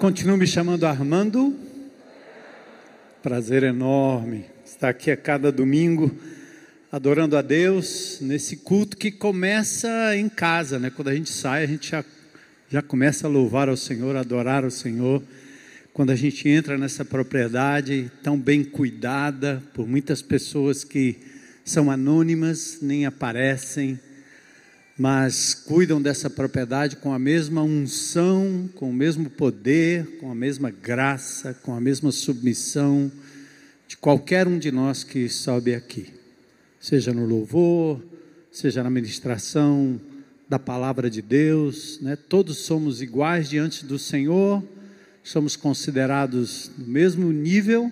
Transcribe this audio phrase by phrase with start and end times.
[0.00, 1.54] Continuo me chamando Armando.
[3.22, 6.10] Prazer enorme estar aqui a cada domingo
[6.90, 10.88] adorando a Deus nesse culto que começa em casa, né?
[10.88, 12.02] Quando a gente sai, a gente já,
[12.70, 15.22] já começa a louvar ao Senhor, adorar ao Senhor.
[15.92, 21.18] Quando a gente entra nessa propriedade tão bem cuidada por muitas pessoas que
[21.62, 24.00] são anônimas, nem aparecem,
[25.00, 30.70] mas cuidam dessa propriedade com a mesma unção, com o mesmo poder, com a mesma
[30.70, 33.10] graça, com a mesma submissão
[33.88, 36.08] de qualquer um de nós que sobe aqui,
[36.78, 37.98] seja no louvor,
[38.52, 39.98] seja na ministração
[40.46, 42.14] da palavra de Deus, né?
[42.14, 44.62] todos somos iguais diante do Senhor,
[45.24, 47.90] somos considerados no mesmo nível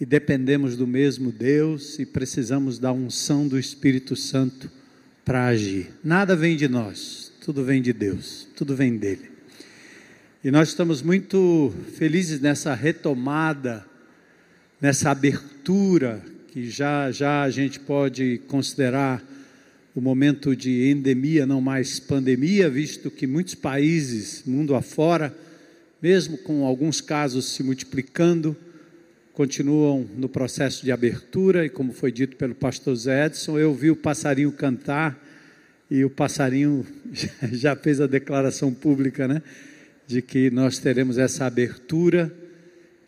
[0.00, 4.70] e dependemos do mesmo Deus e precisamos da unção do Espírito Santo
[5.24, 5.90] para agir.
[6.02, 9.30] Nada vem de nós, tudo vem de Deus, tudo vem dele.
[10.42, 13.84] E nós estamos muito felizes nessa retomada,
[14.80, 19.24] nessa abertura que já já a gente pode considerar
[19.94, 25.34] o momento de endemia, não mais pandemia, visto que muitos países, mundo afora,
[26.02, 28.56] mesmo com alguns casos se multiplicando,
[29.34, 33.90] continuam no processo de abertura, e como foi dito pelo pastor Zé Edson, eu vi
[33.90, 35.20] o passarinho cantar,
[35.90, 36.86] e o passarinho
[37.52, 39.42] já fez a declaração pública, né?
[40.06, 42.32] De que nós teremos essa abertura,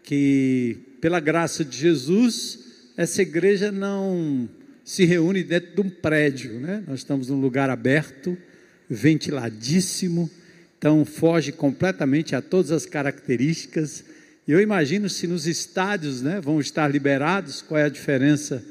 [0.03, 4.49] que pela graça de Jesus, essa igreja não
[4.85, 6.83] se reúne dentro de um prédio, né?
[6.89, 8.37] Nós estamos num lugar aberto,
[8.91, 10.29] ventiladíssimo,
[10.77, 14.05] então foge completamente a todas as características
[14.47, 18.64] e eu imagino se nos estádios né, vão estar liberados, qual é a diferença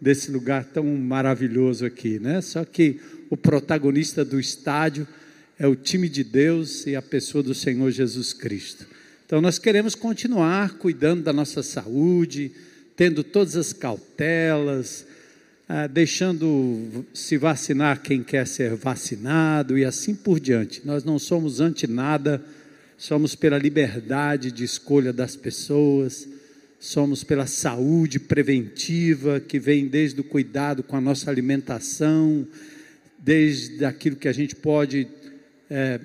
[0.00, 2.40] desse lugar tão maravilhoso aqui, né?
[2.40, 2.98] Só que
[3.28, 5.06] o protagonista do estádio
[5.58, 8.86] é o time de Deus e a pessoa do Senhor Jesus Cristo.
[9.26, 12.50] Então nós queremos continuar cuidando da nossa saúde,
[12.96, 15.06] tendo todas as cautelas,
[15.68, 20.82] ah, deixando se vacinar quem quer ser vacinado e assim por diante.
[20.84, 22.42] Nós não somos anti nada
[23.00, 26.28] somos pela liberdade de escolha das pessoas,
[26.78, 32.46] somos pela saúde preventiva, que vem desde o cuidado com a nossa alimentação,
[33.18, 35.08] desde aquilo que a gente pode
[35.70, 35.98] é,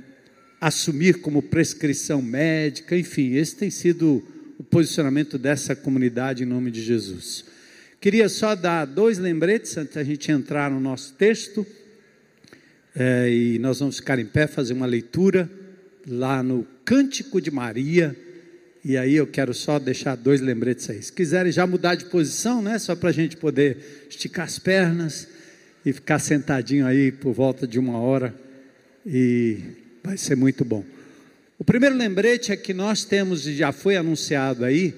[0.62, 4.24] assumir como prescrição médica, enfim, esse tem sido
[4.58, 7.44] o posicionamento dessa comunidade em nome de Jesus.
[8.00, 11.68] Queria só dar dois lembretes antes da gente entrar no nosso texto,
[12.96, 15.65] é, e nós vamos ficar em pé, fazer uma leitura
[16.08, 18.16] lá no Cântico de Maria.
[18.84, 21.02] E aí eu quero só deixar dois lembretes aí.
[21.02, 22.78] Se quiserem já mudar de posição, né?
[22.78, 25.28] Só para a gente poder esticar as pernas
[25.84, 28.36] e ficar sentadinho aí por volta de uma hora.
[29.06, 29.60] E
[30.04, 30.84] vai ser muito bom.
[31.58, 34.94] O primeiro lembrete é que nós temos, e já foi anunciado aí,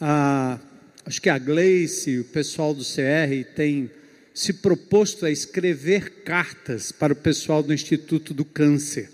[0.00, 0.58] a,
[1.06, 3.90] acho que a Gleice, o pessoal do CR tem
[4.34, 9.13] se proposto a escrever cartas para o pessoal do Instituto do Câncer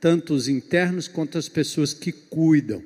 [0.00, 2.82] tanto os internos quanto as pessoas que cuidam.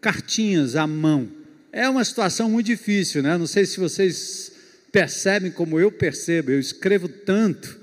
[0.00, 1.28] Cartinhas à mão.
[1.72, 3.38] É uma situação muito difícil, né?
[3.38, 4.52] Não sei se vocês
[4.92, 6.50] percebem como eu percebo.
[6.50, 7.78] Eu escrevo tanto.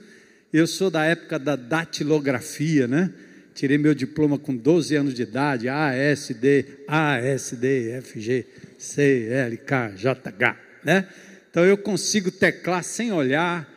[0.51, 3.11] Eu sou da época da datilografia, né?
[3.53, 8.19] Tirei meu diploma com 12 anos de idade, A, S, D, A, S, D, F,
[8.19, 8.45] G,
[8.77, 11.07] C, L, K, J, H, né?
[11.49, 13.67] Então eu consigo teclar sem olhar,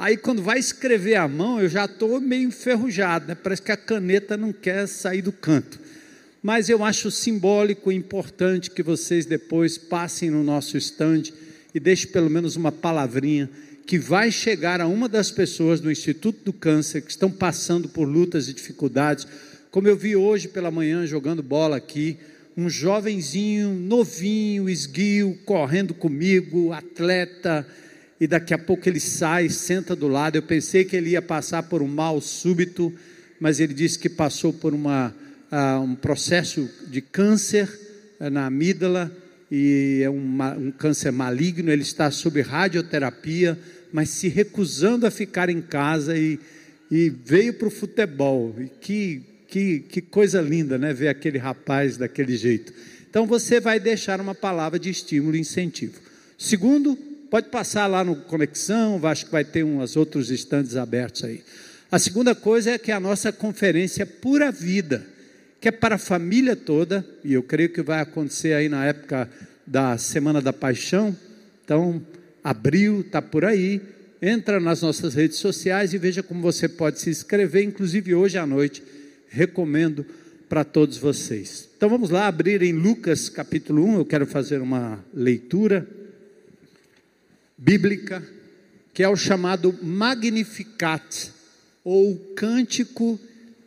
[0.00, 3.34] Aí quando vai escrever a mão, eu já estou meio enferrujado, né?
[3.34, 5.78] parece que a caneta não quer sair do canto.
[6.42, 11.34] Mas eu acho simbólico e importante que vocês depois passem no nosso estande
[11.74, 13.50] e deixem pelo menos uma palavrinha
[13.86, 18.08] que vai chegar a uma das pessoas do Instituto do Câncer que estão passando por
[18.08, 19.26] lutas e dificuldades.
[19.70, 22.16] Como eu vi hoje pela manhã jogando bola aqui,
[22.56, 27.66] um jovenzinho, novinho, esguio, correndo comigo, atleta,
[28.20, 30.36] e daqui a pouco ele sai, senta do lado.
[30.36, 32.92] Eu pensei que ele ia passar por um mal súbito,
[33.40, 35.14] mas ele disse que passou por uma,
[35.50, 37.66] uh, um processo de câncer
[38.20, 39.10] uh, na amígdala
[39.50, 41.70] e é um, um câncer maligno.
[41.70, 43.58] Ele está sob radioterapia,
[43.90, 46.38] mas se recusando a ficar em casa e,
[46.90, 48.54] e veio para o futebol.
[48.60, 50.92] E que, que, que coisa linda, né?
[50.92, 52.74] Ver aquele rapaz daquele jeito.
[53.08, 55.94] Então você vai deixar uma palavra de estímulo e incentivo.
[56.36, 56.96] Segundo,
[57.30, 61.44] Pode passar lá no Conexão, acho que vai ter uns outros estandes abertos aí.
[61.88, 65.06] A segunda coisa é que a nossa conferência Pura Vida,
[65.60, 69.30] que é para a família toda, e eu creio que vai acontecer aí na época
[69.64, 71.16] da Semana da Paixão.
[71.64, 72.04] Então,
[72.42, 73.80] abril está por aí.
[74.20, 78.44] Entra nas nossas redes sociais e veja como você pode se inscrever, inclusive hoje à
[78.44, 78.82] noite.
[79.28, 80.04] Recomendo
[80.48, 81.68] para todos vocês.
[81.76, 85.86] Então vamos lá abrir em Lucas capítulo 1, eu quero fazer uma leitura
[87.60, 88.26] bíblica,
[88.94, 91.30] que é o chamado Magnificat,
[91.84, 93.20] ou Cântico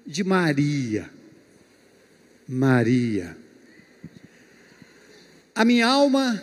[0.06, 1.10] de Maria.
[2.48, 3.38] Maria.
[5.54, 6.42] A minha alma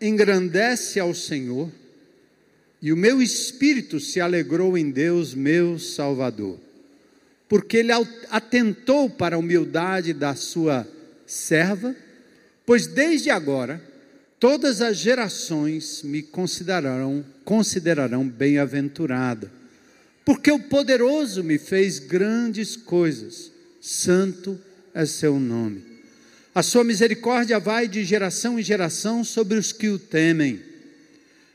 [0.00, 1.70] engrandece ao Senhor,
[2.82, 6.58] e o meu espírito se alegrou em Deus, meu Salvador,
[7.48, 7.92] porque ele
[8.30, 10.88] atentou para a humildade da sua
[11.24, 11.94] serva,
[12.66, 13.89] pois desde agora
[14.40, 19.52] todas as gerações me considerarão considerarão bem-aventurada,
[20.24, 23.50] porque o poderoso me fez grandes coisas.
[23.80, 24.58] Santo
[24.94, 25.82] é seu nome.
[26.54, 30.60] A sua misericórdia vai de geração em geração sobre os que o temem.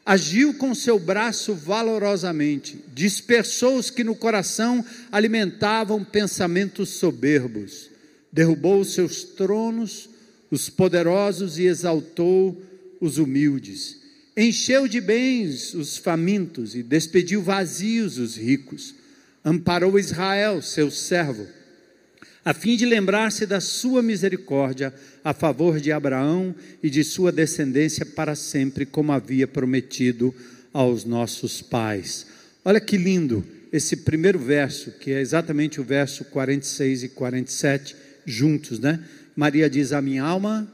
[0.06, 7.90] Agiu com seu braço valorosamente, dispersou os que no coração alimentavam pensamentos soberbos,
[8.32, 10.10] derrubou os seus tronos,
[10.52, 12.62] os poderosos e exaltou
[13.00, 13.98] os humildes.
[14.36, 18.96] Encheu de bens os famintos e despediu vazios os ricos.
[19.44, 21.48] Amparou Israel, seu servo
[22.46, 24.94] a fim de lembrar-se da sua misericórdia
[25.24, 30.34] a favor de Abraão e de sua descendência para sempre, como havia prometido
[30.72, 32.28] aos nossos pais.
[32.64, 33.44] Olha que lindo
[33.74, 37.96] esse primeiro verso, que é exatamente o verso 46 e 47,
[38.28, 39.04] juntos, né?
[39.36, 40.72] Maria diz: A minha alma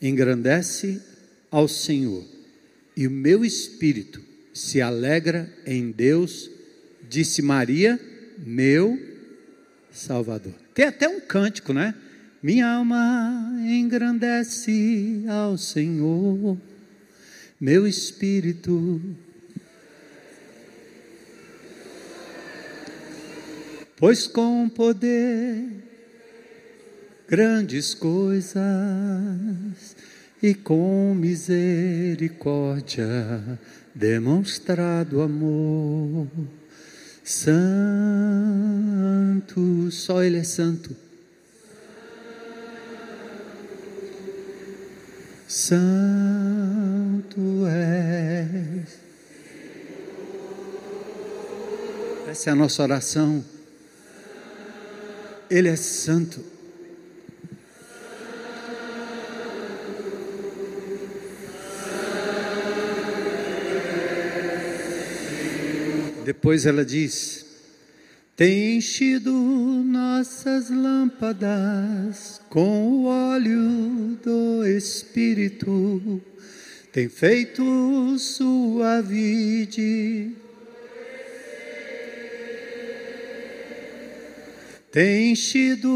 [0.00, 1.02] engrandece
[1.54, 2.24] ao Senhor,
[2.96, 4.20] e o meu espírito
[4.52, 6.50] se alegra em Deus,
[7.08, 7.96] disse Maria,
[8.38, 9.00] meu
[9.92, 10.52] Salvador.
[10.74, 11.94] Tem até um cântico, né?
[12.42, 16.58] Minha alma engrandece ao Senhor,
[17.60, 19.00] meu espírito.
[23.96, 25.68] Pois com poder
[27.28, 28.54] grandes coisas
[30.44, 33.06] e com misericórdia
[33.94, 36.28] demonstrado amor
[37.24, 37.50] Santo,
[39.90, 40.94] só Ele é santo.
[45.48, 45.80] Santo
[47.66, 48.84] é.
[52.28, 53.42] Essa é a nossa oração.
[55.48, 56.53] Ele é santo.
[66.24, 67.44] Depois ela diz:
[68.34, 76.22] Tem enchido nossas lâmpadas com o óleo do Espírito,
[76.90, 80.32] tem feito sua vide.
[84.90, 85.90] Tem enchido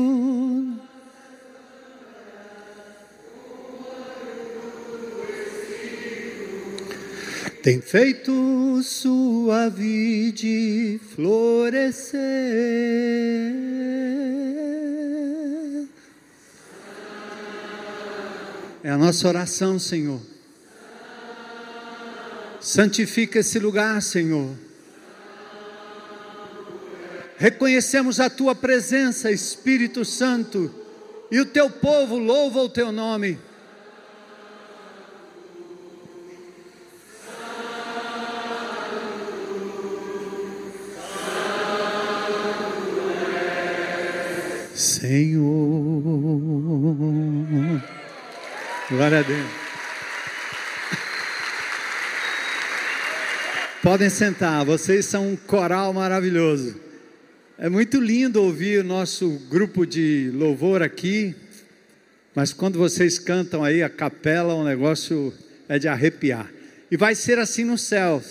[7.69, 12.19] tem feito sua vide florescer.
[18.83, 20.19] É a nossa oração, Senhor.
[22.59, 24.57] Santifica esse lugar, Senhor.
[27.37, 30.75] Reconhecemos a tua presença, Espírito Santo,
[31.31, 33.39] e o teu povo louva o teu nome.
[44.79, 45.43] Senhor.
[48.89, 49.51] Glória a Deus.
[53.83, 56.81] Podem sentar, vocês são um coral maravilhoso.
[57.59, 61.35] É muito lindo ouvir o nosso grupo de louvor aqui,
[62.33, 65.35] mas quando vocês cantam aí a capela, o negócio
[65.69, 66.49] é de arrepiar.
[66.89, 68.23] E vai ser assim no céu.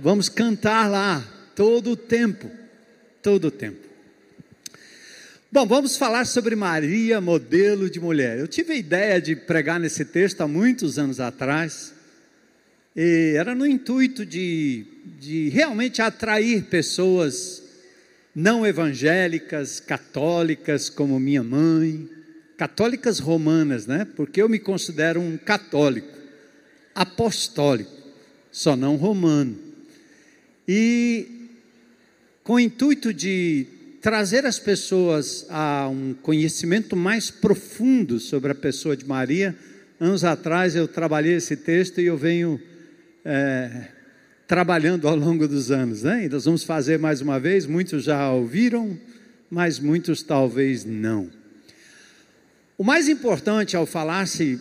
[0.00, 1.24] Vamos cantar lá
[1.56, 2.48] todo o tempo,
[3.20, 3.91] todo o tempo.
[5.54, 8.38] Bom, vamos falar sobre Maria, modelo de mulher.
[8.38, 11.92] Eu tive a ideia de pregar nesse texto há muitos anos atrás,
[12.96, 14.86] e era no intuito de,
[15.20, 17.62] de realmente atrair pessoas
[18.34, 22.08] não evangélicas, católicas, como minha mãe,
[22.56, 24.06] católicas romanas, né?
[24.16, 26.16] Porque eu me considero um católico,
[26.94, 27.92] apostólico,
[28.50, 29.58] só não romano.
[30.66, 31.50] E
[32.42, 38.96] com o intuito de trazer as pessoas a um conhecimento mais profundo sobre a pessoa
[38.96, 39.56] de Maria.
[40.00, 42.60] Anos atrás eu trabalhei esse texto e eu venho
[43.24, 43.86] é,
[44.48, 46.24] trabalhando ao longo dos anos, né?
[46.24, 48.98] E nós vamos fazer mais uma vez, muitos já ouviram,
[49.48, 51.30] mas muitos talvez não.
[52.76, 54.60] O mais importante ao falar-se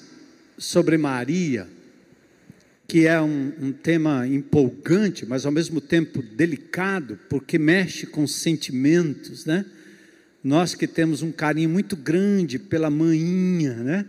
[0.55, 1.67] sobre Maria,
[2.91, 9.45] que é um, um, tema empolgante, mas ao mesmo tempo delicado, porque mexe com sentimentos,
[9.45, 9.65] né?
[10.43, 14.05] Nós que temos um carinho muito grande pela maninha, né?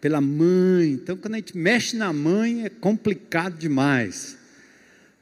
[0.00, 0.94] Pela mãe.
[0.94, 4.36] Então, quando a gente mexe na mãe, é complicado demais.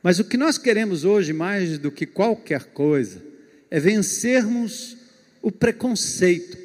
[0.03, 3.23] Mas o que nós queremos hoje, mais do que qualquer coisa,
[3.71, 4.97] é vencermos
[5.43, 6.57] o preconceito.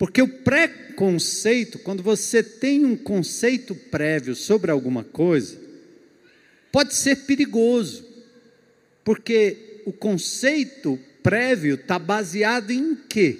[0.00, 5.60] Porque o preconceito, quando você tem um conceito prévio sobre alguma coisa,
[6.72, 8.08] pode ser perigoso.
[9.04, 13.38] Porque o conceito prévio está baseado em quê?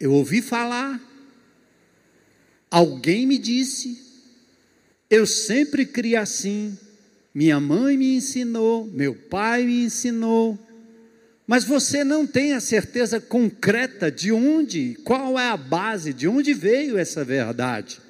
[0.00, 1.00] Eu ouvi falar,
[2.68, 4.02] alguém me disse,
[5.08, 6.76] eu sempre criei assim,
[7.32, 10.58] minha mãe me ensinou, meu pai me ensinou,
[11.46, 16.54] mas você não tem a certeza concreta de onde, qual é a base, de onde
[16.54, 18.00] veio essa verdade.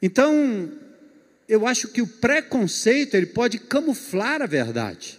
[0.00, 0.70] Então,
[1.48, 5.18] eu acho que o preconceito ele pode camuflar a verdade.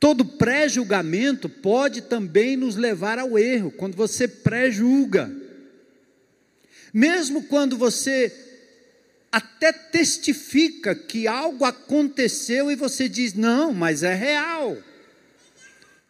[0.00, 5.30] Todo pré-julgamento pode também nos levar ao erro, quando você pré-julga.
[6.92, 8.47] Mesmo quando você
[9.30, 14.76] até testifica que algo aconteceu e você diz: não, mas é real.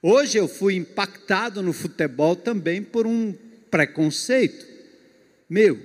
[0.00, 3.34] Hoje eu fui impactado no futebol também por um
[3.70, 4.68] preconceito
[5.48, 5.78] meu.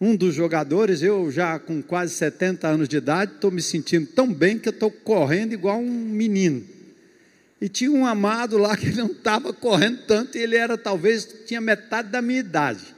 [0.00, 4.32] Um dos jogadores, eu já com quase 70 anos de idade, estou me sentindo tão
[4.32, 6.64] bem que eu estou correndo igual um menino.
[7.60, 11.60] E tinha um amado lá que não estava correndo tanto, e ele era talvez, tinha
[11.60, 12.94] metade da minha idade.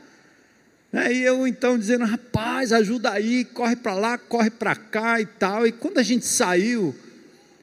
[0.92, 5.66] Aí eu então dizendo, rapaz, ajuda aí, corre para lá, corre para cá e tal.
[5.66, 6.94] E quando a gente saiu,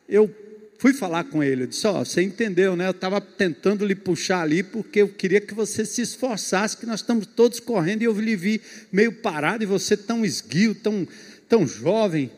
[0.08, 0.34] eu
[0.80, 1.64] fui falar com ele.
[1.64, 2.88] Eu disse: Ó, oh, você entendeu, né?
[2.88, 7.02] Eu estava tentando lhe puxar ali porque eu queria que você se esforçasse, que nós
[7.02, 8.60] estamos todos correndo e eu lhe vi
[8.92, 11.08] meio parado e você tão esguio, tão,
[11.48, 12.32] tão jovem.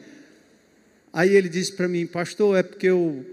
[1.14, 3.26] Aí ele disse para mim, pastor, é porque eu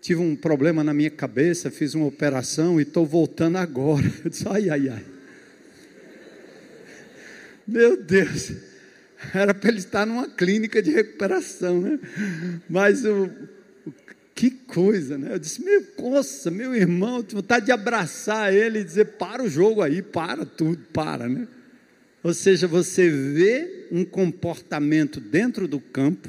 [0.00, 4.06] tive um problema na minha cabeça, fiz uma operação e estou voltando agora.
[4.24, 5.15] Eu disse: ai, ai, ai.
[7.66, 8.52] Meu Deus,
[9.34, 11.98] era para ele estar numa clínica de recuperação, né?
[12.68, 13.30] Mas o,
[14.36, 15.32] que coisa, né?
[15.32, 19.48] Eu disse, meu, nossa, meu irmão, tenho vontade de abraçar ele e dizer, para o
[19.48, 21.48] jogo aí, para tudo, para, né?
[22.22, 26.28] Ou seja, você vê um comportamento dentro do campo,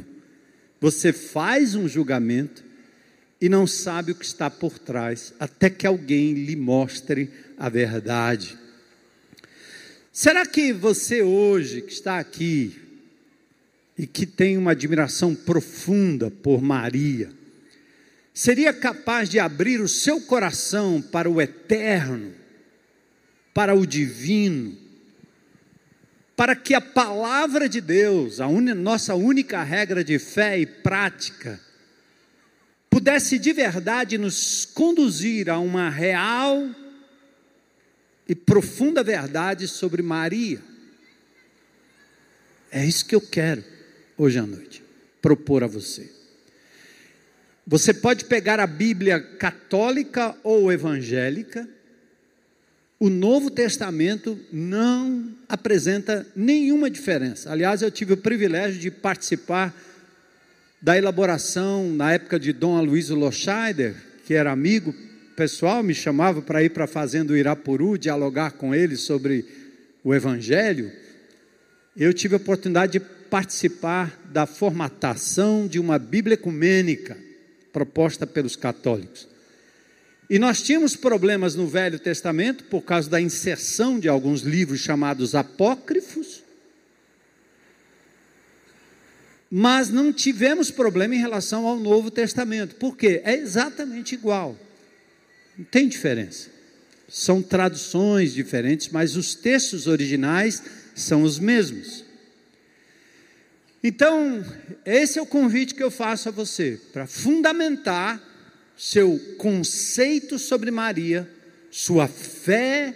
[0.79, 2.63] você faz um julgamento
[3.41, 8.57] e não sabe o que está por trás, até que alguém lhe mostre a verdade.
[10.19, 12.75] Será que você hoje que está aqui
[13.95, 17.29] e que tem uma admiração profunda por Maria,
[18.33, 22.33] seria capaz de abrir o seu coração para o eterno,
[23.53, 24.75] para o divino,
[26.35, 28.73] para que a palavra de Deus, a un...
[28.73, 31.61] nossa única regra de fé e prática,
[32.89, 36.67] pudesse de verdade nos conduzir a uma real
[38.27, 40.59] e profunda verdade sobre Maria.
[42.71, 43.63] É isso que eu quero
[44.17, 44.83] hoje à noite
[45.21, 46.09] propor a você.
[47.65, 51.67] Você pode pegar a Bíblia católica ou evangélica,
[52.99, 57.51] o Novo Testamento não apresenta nenhuma diferença.
[57.51, 59.75] Aliás, eu tive o privilégio de participar
[60.81, 64.95] da elaboração na época de Dom Aloysio Loscheider, que era amigo
[65.37, 69.45] pessoal me chamava para ir para a fazenda do Irapuru, dialogar com eles sobre
[70.03, 70.91] o Evangelho,
[71.95, 77.15] eu tive a oportunidade de participar da formatação de uma Bíblia ecumênica
[77.71, 79.27] proposta pelos católicos.
[80.27, 85.35] E nós tínhamos problemas no Velho Testamento por causa da inserção de alguns livros chamados
[85.35, 86.43] apócrifos,
[89.51, 94.57] mas não tivemos problema em relação ao Novo Testamento, porque é exatamente igual.
[95.57, 96.49] Não tem diferença.
[97.09, 100.61] São traduções diferentes, mas os textos originais
[100.93, 102.05] são os mesmos.
[103.83, 104.43] Então,
[104.85, 108.21] esse é o convite que eu faço a você, para fundamentar
[108.75, 111.27] seu conceito sobre Maria,
[111.71, 112.93] sua fé,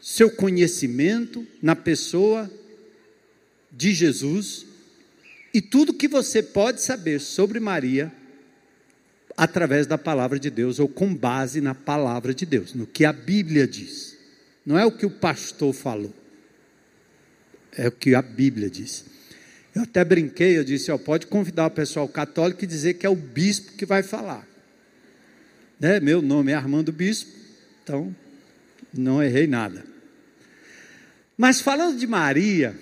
[0.00, 2.50] seu conhecimento na pessoa
[3.72, 4.66] de Jesus
[5.52, 8.12] e tudo que você pode saber sobre Maria
[9.38, 13.12] através da palavra de Deus ou com base na palavra de Deus, no que a
[13.12, 14.18] Bíblia diz.
[14.66, 16.12] Não é o que o pastor falou,
[17.72, 19.04] é o que a Bíblia diz.
[19.72, 23.08] Eu até brinquei, eu disse, ó, pode convidar o pessoal católico e dizer que é
[23.08, 24.44] o bispo que vai falar.
[25.78, 26.00] Né?
[26.00, 27.30] Meu nome é Armando Bispo,
[27.84, 28.14] então
[28.92, 29.84] não errei nada.
[31.36, 32.76] Mas falando de Maria,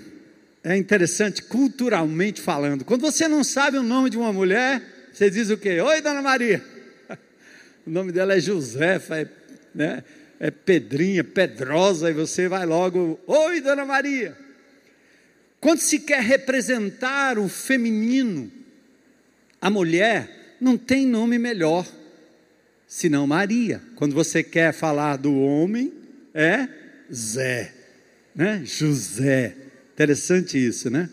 [0.65, 5.49] é interessante, culturalmente falando, quando você não sabe o nome de uma mulher, você diz
[5.49, 5.81] o quê?
[5.81, 6.63] Oi, dona Maria.
[7.87, 9.29] O nome dela é Josefa, é,
[9.75, 10.05] né?
[10.39, 14.37] é Pedrinha, Pedrosa, e você vai logo, oi, dona Maria.
[15.59, 18.53] Quando se quer representar o feminino,
[19.59, 21.87] a mulher, não tem nome melhor
[22.87, 23.81] senão Maria.
[23.95, 25.95] Quando você quer falar do homem,
[26.35, 26.69] é
[27.11, 27.73] Zé,
[28.35, 28.61] né?
[28.67, 29.57] José.
[29.95, 31.09] Interessante isso, né?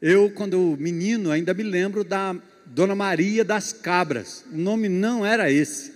[0.00, 2.34] Eu, quando menino, ainda me lembro da
[2.74, 4.44] Dona Maria das Cabras.
[4.52, 5.94] O nome não era esse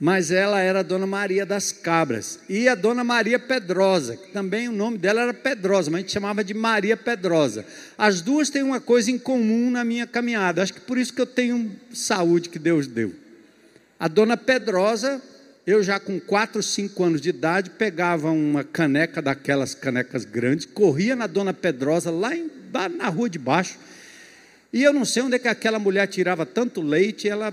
[0.00, 2.40] mas ela era Dona Maria das Cabras.
[2.48, 6.12] E a Dona Maria Pedrosa, que também o nome dela era Pedrosa, mas a gente
[6.12, 7.66] chamava de Maria Pedrosa.
[7.98, 11.20] As duas têm uma coisa em comum na minha caminhada, acho que por isso que
[11.20, 13.14] eu tenho saúde que Deus deu.
[13.98, 15.20] A Dona Pedrosa,
[15.66, 21.14] eu já com 4, 5 anos de idade, pegava uma caneca daquelas canecas grandes, corria
[21.14, 23.76] na Dona Pedrosa, lá, em, lá na rua de baixo,
[24.72, 27.52] e eu não sei onde é que aquela mulher tirava tanto leite, ela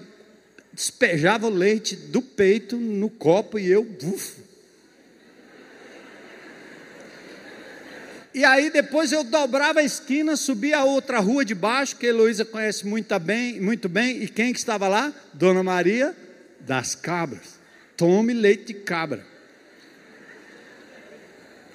[0.71, 4.47] despejava o leite do peito no copo e eu, uf.
[8.33, 12.09] E aí depois eu dobrava a esquina, subia a outra rua de baixo, que a
[12.09, 14.21] Heloísa conhece muito bem, muito bem.
[14.21, 15.11] E quem que estava lá?
[15.33, 16.15] Dona Maria
[16.59, 17.57] das Cabras.
[17.95, 19.25] Tome leite de cabra.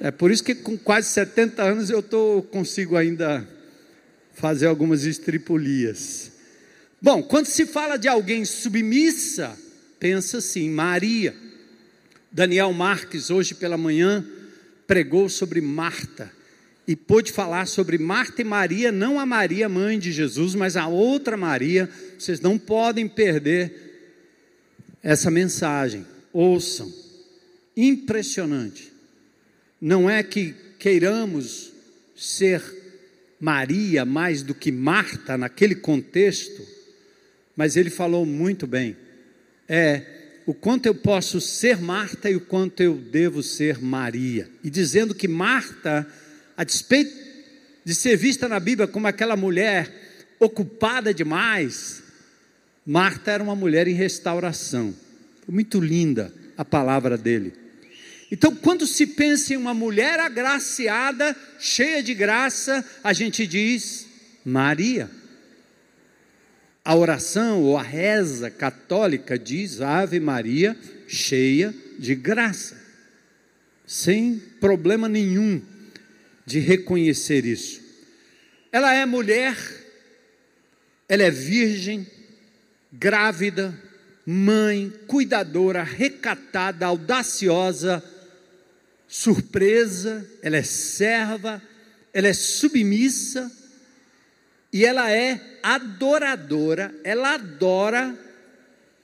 [0.01, 3.45] É por isso que com quase 70 anos eu tô, consigo ainda
[4.43, 6.33] fazer algumas estripulias.
[7.01, 9.57] Bom, quando se fala de alguém submissa,
[10.01, 11.33] pensa assim, Maria.
[12.33, 14.27] Daniel Marques, hoje pela manhã,
[14.85, 16.29] pregou sobre Marta
[16.89, 20.89] e pôde falar sobre Marta e Maria, não a Maria, mãe de Jesus, mas a
[20.89, 21.89] outra Maria.
[22.19, 23.73] Vocês não podem perder
[25.05, 26.05] essa mensagem.
[26.33, 26.93] Ouçam.
[27.77, 28.93] Impressionante.
[29.81, 31.71] Não é que queiramos
[32.17, 32.82] ser
[33.43, 36.65] Maria mais do que Marta naquele contexto,
[37.57, 38.97] mas ele falou muito bem.
[39.69, 44.49] É o quanto eu posso ser Marta e o quanto eu devo ser Maria.
[44.63, 46.07] E dizendo que Marta,
[46.57, 47.13] a despeito
[47.85, 49.93] de ser vista na Bíblia como aquela mulher
[50.39, 52.01] ocupada demais,
[52.87, 54.95] Marta era uma mulher em restauração.
[55.45, 57.53] Foi muito linda a palavra dele.
[58.33, 64.07] Então, quando se pensa em uma mulher agraciada, cheia de graça, a gente diz
[64.43, 65.11] Maria.
[66.83, 70.75] A oração ou a reza católica diz Ave Maria,
[71.07, 72.83] cheia de graça,
[73.87, 75.61] sem problema nenhum
[76.47, 77.83] de reconhecer isso.
[78.73, 79.55] Ela é mulher,
[81.07, 82.07] ela é virgem,
[82.91, 83.79] grávida,
[84.25, 88.03] mãe, cuidadora, recatada, audaciosa,
[89.13, 91.63] surpresa, ela é serva,
[92.15, 93.53] ela é submissa
[94.73, 98.19] e ela é adoradora, ela adora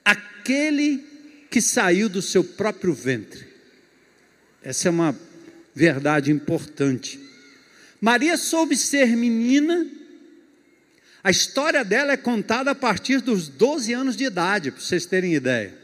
[0.03, 1.05] aquele
[1.51, 3.47] que saiu do seu próprio ventre.
[4.63, 5.15] Essa é uma
[5.75, 7.19] verdade importante.
[8.01, 9.85] Maria soube ser menina,
[11.23, 15.35] a história dela é contada a partir dos 12 anos de idade, para vocês terem
[15.35, 15.77] ideia.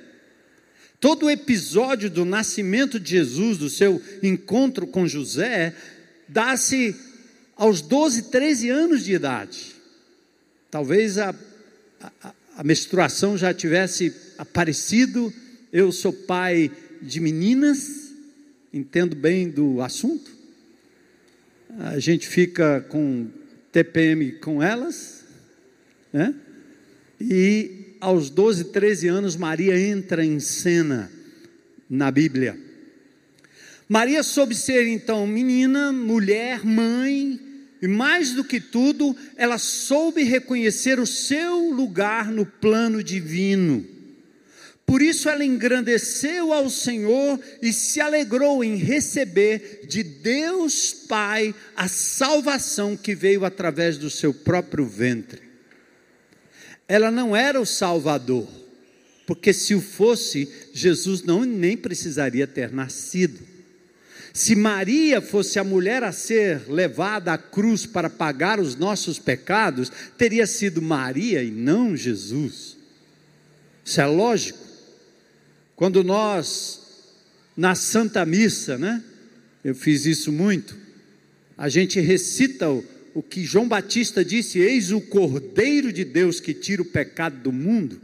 [1.00, 5.76] Todo o episódio do nascimento de Jesus, do seu encontro com José,
[6.28, 6.96] dá-se
[7.56, 9.76] aos 12, 13 anos de idade.
[10.72, 11.34] Talvez a,
[12.02, 15.34] a, a menstruação já tivesse aparecido.
[15.72, 18.14] Eu sou pai de meninas,
[18.74, 20.32] entendo bem do assunto.
[21.80, 23.28] A gente fica com
[23.72, 25.26] TPM com elas,
[26.12, 26.34] né?
[27.20, 31.12] E aos 12, 13 anos, Maria entra em cena
[31.90, 32.56] na Bíblia.
[33.90, 37.40] Maria soube ser então menina, mulher, mãe,
[37.82, 43.84] e mais do que tudo, ela soube reconhecer o seu lugar no plano divino.
[44.86, 51.88] Por isso ela engrandeceu ao Senhor e se alegrou em receber de Deus Pai a
[51.88, 55.45] salvação que veio através do seu próprio ventre.
[56.88, 58.48] Ela não era o Salvador,
[59.26, 63.40] porque se o fosse, Jesus não nem precisaria ter nascido.
[64.34, 69.90] Se Maria fosse a mulher a ser levada à cruz para pagar os nossos pecados,
[70.18, 72.76] teria sido Maria e não Jesus.
[73.84, 74.60] Isso é lógico.
[75.76, 76.82] Quando nós,
[77.56, 79.02] na Santa Missa, né?
[79.64, 80.78] Eu fiz isso muito.
[81.58, 82.84] A gente recita o,
[83.16, 87.52] o que João Batista disse: Eis o Cordeiro de Deus que tira o pecado do
[87.52, 88.02] mundo.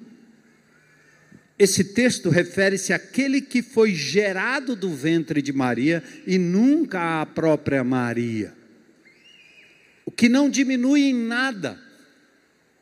[1.60, 7.84] Esse texto refere-se àquele que foi gerado do ventre de Maria e nunca à própria
[7.84, 8.54] Maria.
[10.06, 11.78] O que não diminui em nada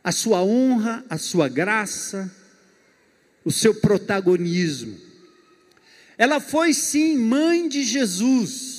[0.04, 2.34] a sua honra, a sua graça,
[3.44, 4.98] o seu protagonismo.
[6.18, 8.79] Ela foi sim mãe de Jesus,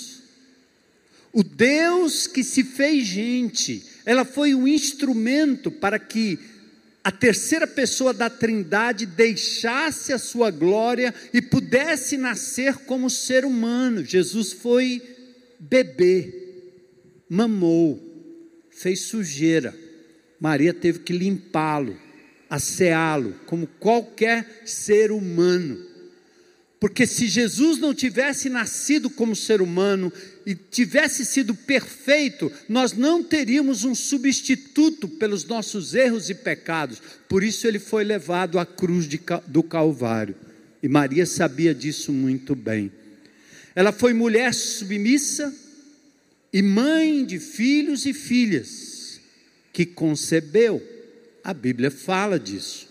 [1.33, 3.85] o Deus que se fez gente.
[4.05, 6.38] Ela foi o instrumento para que
[7.03, 14.05] a terceira pessoa da Trindade deixasse a sua glória e pudesse nascer como ser humano.
[14.05, 15.03] Jesus foi
[15.59, 16.33] bebê,
[17.29, 18.01] mamou,
[18.71, 19.75] fez sujeira.
[20.38, 21.99] Maria teve que limpá-lo,
[22.49, 25.90] asseá-lo, como qualquer ser humano.
[26.81, 30.11] Porque se Jesus não tivesse nascido como ser humano
[30.70, 37.00] tivesse sido perfeito, nós não teríamos um substituto pelos nossos erros e pecados.
[37.29, 40.35] Por isso ele foi levado à cruz de, do Calvário.
[40.83, 42.90] E Maria sabia disso muito bem.
[43.74, 45.55] Ela foi mulher submissa
[46.53, 49.20] e mãe de filhos e filhas
[49.72, 50.83] que concebeu.
[51.44, 52.89] A Bíblia fala disso.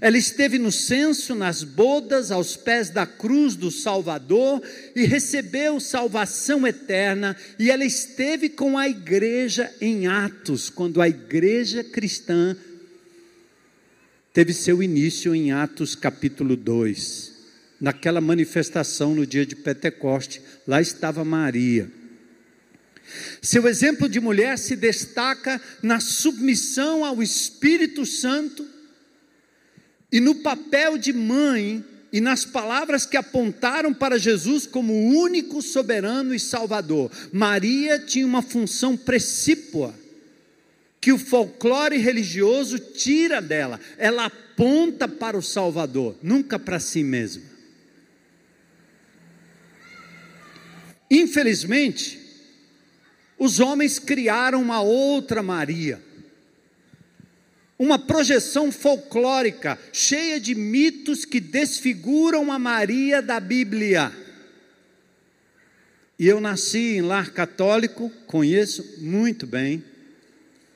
[0.00, 4.62] Ela esteve no censo, nas bodas, aos pés da cruz do Salvador
[4.94, 7.36] e recebeu salvação eterna.
[7.58, 12.56] E ela esteve com a igreja em Atos, quando a igreja cristã
[14.32, 17.36] teve seu início em Atos capítulo 2.
[17.80, 21.90] Naquela manifestação no dia de Pentecoste, lá estava Maria.
[23.40, 28.77] Seu exemplo de mulher se destaca na submissão ao Espírito Santo
[30.10, 35.60] e no papel de mãe e nas palavras que apontaram para Jesus como o único
[35.60, 37.10] soberano e salvador.
[37.32, 39.94] Maria tinha uma função precípua
[41.00, 43.78] que o folclore religioso tira dela.
[43.98, 47.44] Ela aponta para o Salvador, nunca para si mesma.
[51.10, 52.18] Infelizmente,
[53.38, 56.02] os homens criaram uma outra Maria
[57.78, 64.12] uma projeção folclórica cheia de mitos que desfiguram a Maria da Bíblia.
[66.18, 69.84] E eu nasci em lar católico, conheço muito bem,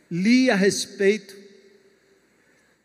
[0.09, 1.35] li a respeito,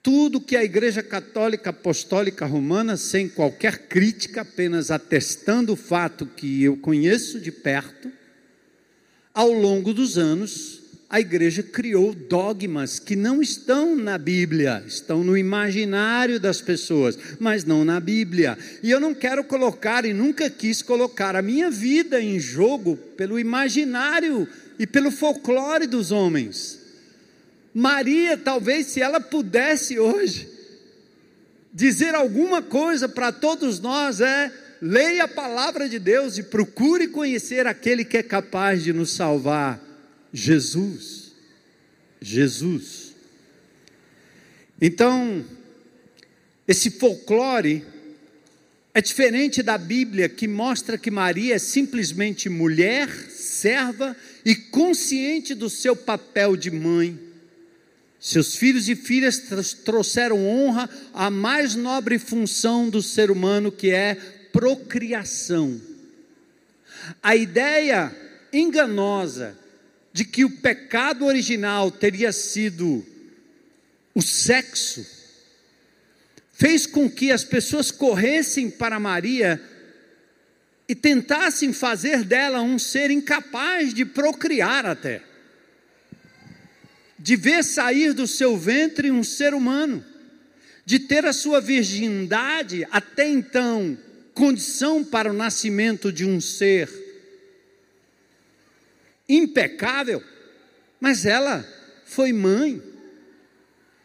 [0.01, 6.63] tudo que a Igreja Católica Apostólica Romana, sem qualquer crítica, apenas atestando o fato que
[6.63, 8.09] eu conheço de perto,
[9.33, 15.37] ao longo dos anos, a igreja criou dogmas que não estão na Bíblia, estão no
[15.37, 18.57] imaginário das pessoas, mas não na Bíblia.
[18.83, 23.39] E eu não quero colocar e nunca quis colocar a minha vida em jogo pelo
[23.39, 24.45] imaginário
[24.77, 26.77] e pelo folclore dos homens.
[27.73, 30.49] Maria, talvez, se ela pudesse hoje
[31.73, 37.65] dizer alguma coisa para todos nós, é leia a palavra de Deus e procure conhecer
[37.65, 39.86] aquele que é capaz de nos salvar
[40.33, 41.31] Jesus.
[42.21, 43.15] Jesus.
[44.79, 45.45] Então,
[46.67, 47.85] esse folclore
[48.93, 55.69] é diferente da Bíblia que mostra que Maria é simplesmente mulher, serva e consciente do
[55.69, 57.19] seu papel de mãe.
[58.19, 59.39] Seus filhos e filhas
[59.85, 64.15] trouxeram honra à mais nobre função do ser humano, que é
[64.51, 65.79] procriação.
[67.21, 68.13] A ideia
[68.51, 69.55] enganosa
[70.17, 73.05] de que o pecado original teria sido
[74.15, 75.05] o sexo,
[76.51, 79.61] fez com que as pessoas corressem para Maria
[80.89, 85.21] e tentassem fazer dela um ser incapaz de procriar até,
[87.19, 90.03] de ver sair do seu ventre um ser humano,
[90.83, 93.95] de ter a sua virgindade até então
[94.33, 97.06] condição para o nascimento de um ser
[99.27, 100.23] impecável,
[100.99, 101.67] mas ela
[102.05, 102.81] foi mãe.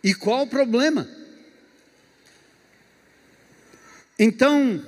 [0.03, 1.09] E qual o problema?
[4.19, 4.85] Então,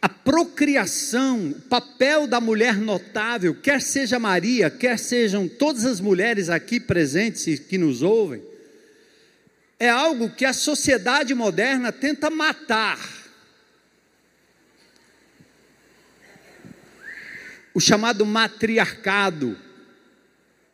[0.00, 6.48] a procriação, o papel da mulher notável, quer seja Maria, quer sejam todas as mulheres
[6.48, 8.42] aqui presentes e que nos ouvem,
[9.78, 13.17] é algo que a sociedade moderna tenta matar.
[17.78, 19.56] O chamado matriarcado,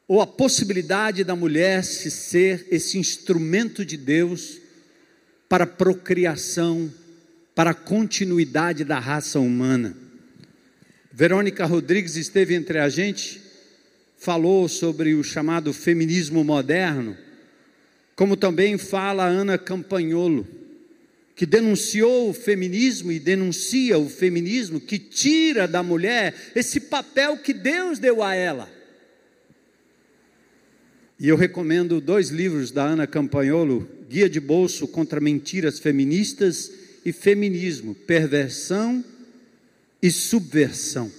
[0.08, 4.58] ou a possibilidade da mulher se ser esse instrumento de Deus
[5.46, 6.90] para a procriação,
[7.54, 9.94] para a continuidade da raça humana.
[11.12, 13.38] Verônica Rodrigues esteve entre a gente
[14.16, 17.14] falou sobre o chamado feminismo moderno,
[18.16, 20.48] como também fala Ana Campagnolo,
[21.34, 27.52] que denunciou o feminismo e denuncia o feminismo que tira da mulher esse papel que
[27.52, 28.72] Deus deu a ela.
[31.18, 36.70] E eu recomendo dois livros da Ana Campagnolo, Guia de Bolso contra Mentiras Feministas
[37.04, 39.04] e Feminismo, Perversão
[40.02, 41.10] e Subversão.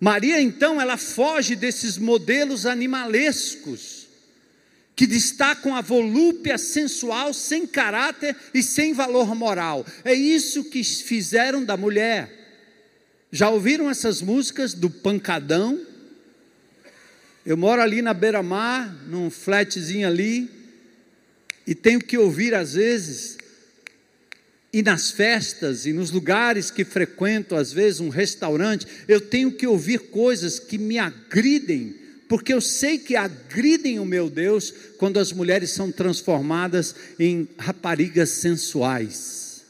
[0.00, 4.01] Maria, então, ela foge desses modelos animalescos
[4.94, 9.86] que destacam a volúpia sensual sem caráter e sem valor moral.
[10.04, 12.30] É isso que fizeram da mulher.
[13.30, 15.80] Já ouviram essas músicas do pancadão?
[17.44, 20.50] Eu moro ali na beira-mar, num flatzinho ali,
[21.66, 23.38] e tenho que ouvir às vezes
[24.72, 29.66] e nas festas e nos lugares que frequento, às vezes um restaurante, eu tenho que
[29.66, 31.94] ouvir coisas que me agridem,
[32.32, 38.30] porque eu sei que agridem o meu Deus quando as mulheres são transformadas em raparigas
[38.30, 39.66] sensuais.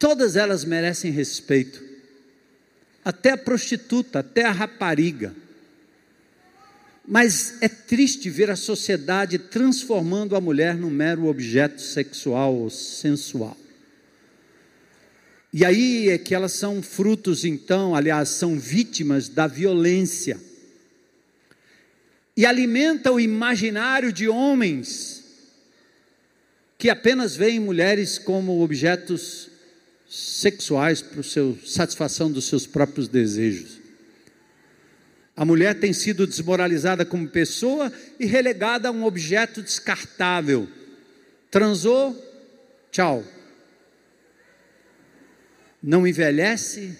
[0.00, 1.80] Todas elas merecem respeito,
[3.04, 5.32] até a prostituta, até a rapariga.
[7.06, 13.56] Mas é triste ver a sociedade transformando a mulher num mero objeto sexual ou sensual.
[15.52, 20.50] E aí é que elas são frutos, então, aliás, são vítimas da violência.
[22.36, 25.22] E alimenta o imaginário de homens
[26.78, 29.48] que apenas veem mulheres como objetos
[30.08, 33.80] sexuais para a satisfação dos seus próprios desejos.
[35.36, 40.68] A mulher tem sido desmoralizada como pessoa e relegada a um objeto descartável.
[41.50, 42.14] Transou,
[42.90, 43.24] tchau.
[45.82, 46.96] Não envelhece,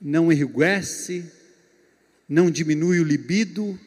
[0.00, 1.24] não enriquece,
[2.28, 3.78] não diminui o libido,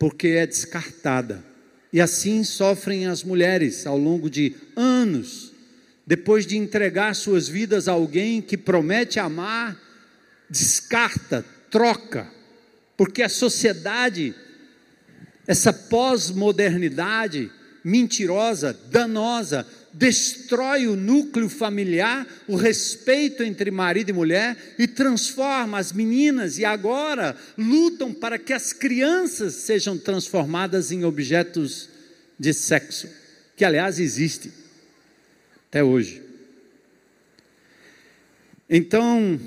[0.00, 1.44] porque é descartada.
[1.92, 5.52] E assim sofrem as mulheres ao longo de anos,
[6.04, 9.80] depois de entregar suas vidas a alguém que promete amar,
[10.50, 12.40] descarta, troca
[13.00, 14.34] porque a sociedade,
[15.46, 17.50] essa pós-modernidade
[17.82, 25.92] mentirosa, danosa, destrói o núcleo familiar, o respeito entre marido e mulher e transforma as
[25.92, 31.88] meninas e agora lutam para que as crianças sejam transformadas em objetos
[32.38, 33.08] de sexo,
[33.56, 34.52] que aliás existe
[35.68, 36.22] até hoje.
[38.68, 39.40] Então,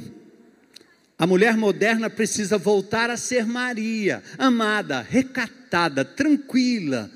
[1.18, 7.10] a mulher moderna precisa voltar a ser Maria, amada, recatada, tranquila,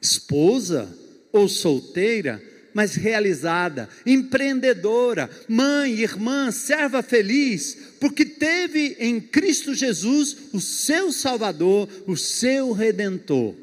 [0.00, 1.03] esposa
[1.34, 2.40] ou solteira,
[2.72, 11.88] mas realizada, empreendedora, mãe, irmã, serva feliz, porque teve em Cristo Jesus o seu Salvador,
[12.06, 13.54] o seu Redentor.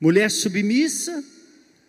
[0.00, 1.24] Mulher submissa,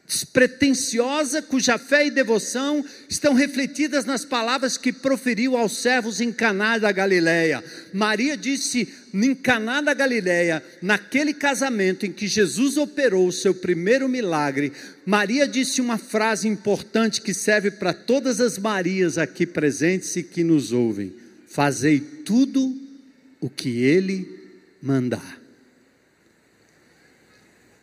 [0.08, 6.78] despretensiosa, cuja fé e devoção estão refletidas nas palavras que proferiu aos servos em Caná
[6.78, 7.62] da Galileia.
[7.94, 14.08] Maria disse em Caná da Galileia, naquele casamento em que Jesus operou o seu primeiro
[14.08, 14.72] milagre,
[15.06, 20.44] Maria disse uma frase importante que serve para todas as Marias aqui presentes e que
[20.44, 21.14] nos ouvem:
[21.48, 22.74] Fazei tudo
[23.42, 24.28] o que ele
[24.82, 25.37] mandar.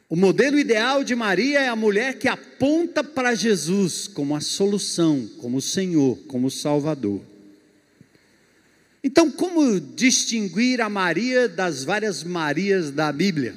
[0.09, 5.29] O modelo ideal de Maria é a mulher que aponta para Jesus como a solução,
[5.39, 7.23] como o Senhor, como o Salvador.
[9.03, 13.55] Então, como distinguir a Maria das várias Marias da Bíblia?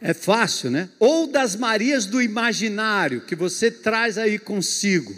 [0.00, 0.88] É fácil, né?
[0.98, 5.14] Ou das Marias do imaginário que você traz aí consigo,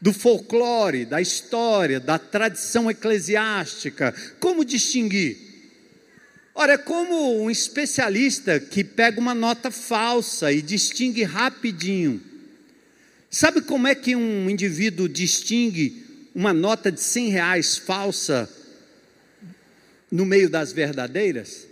[0.00, 4.14] do folclore, da história, da tradição eclesiástica.
[4.38, 5.45] Como distinguir?
[6.58, 12.18] Ora, é como um especialista que pega uma nota falsa e distingue rapidinho.
[13.30, 16.02] Sabe como é que um indivíduo distingue
[16.34, 18.48] uma nota de 100 reais falsa
[20.10, 21.66] no meio das verdadeiras?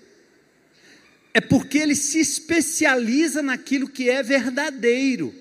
[1.32, 5.34] É porque ele se especializa naquilo que é verdadeiro.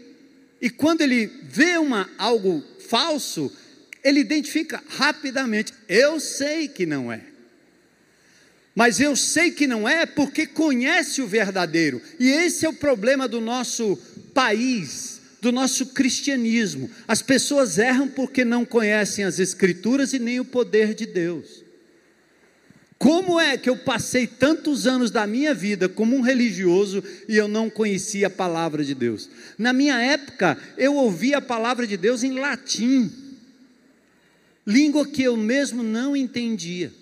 [0.61, 3.51] E quando ele vê uma, algo falso,
[4.01, 7.32] ele identifica rapidamente: eu sei que não é.
[8.75, 12.01] Mas eu sei que não é porque conhece o verdadeiro.
[12.19, 13.97] E esse é o problema do nosso
[14.33, 16.89] país, do nosso cristianismo.
[17.07, 21.63] As pessoas erram porque não conhecem as Escrituras e nem o poder de Deus.
[22.97, 27.49] Como é que eu passei tantos anos da minha vida como um religioso e eu
[27.49, 29.29] não conhecia a palavra de Deus?
[29.57, 33.11] Na minha época, eu ouvia a palavra de Deus em latim.
[34.65, 36.93] língua que eu mesmo não entendia.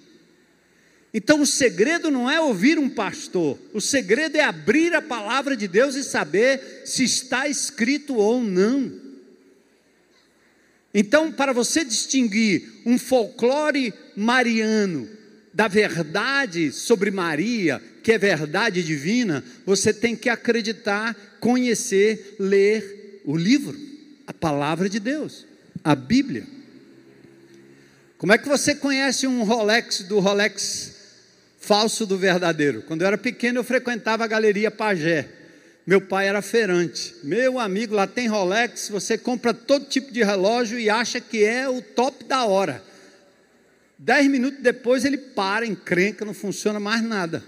[1.14, 5.68] Então o segredo não é ouvir um pastor, o segredo é abrir a palavra de
[5.68, 9.00] Deus e saber se está escrito ou não.
[10.94, 15.08] Então, para você distinguir um folclore mariano
[15.54, 23.38] da verdade sobre Maria, que é verdade divina, você tem que acreditar, conhecer, ler o
[23.38, 23.78] livro,
[24.26, 25.46] a palavra de Deus,
[25.84, 26.46] a Bíblia.
[28.18, 30.91] Como é que você conhece um Rolex do Rolex
[31.62, 32.82] falso do verdadeiro?
[32.82, 35.30] Quando eu era pequeno, eu frequentava a galeria Pagé.
[35.86, 37.16] Meu pai era feirante.
[37.24, 41.70] Meu amigo, lá tem Rolex, você compra todo tipo de relógio e acha que é
[41.70, 42.84] o top da hora.
[43.98, 47.44] Dez minutos depois ele para, encrenca, não funciona mais nada.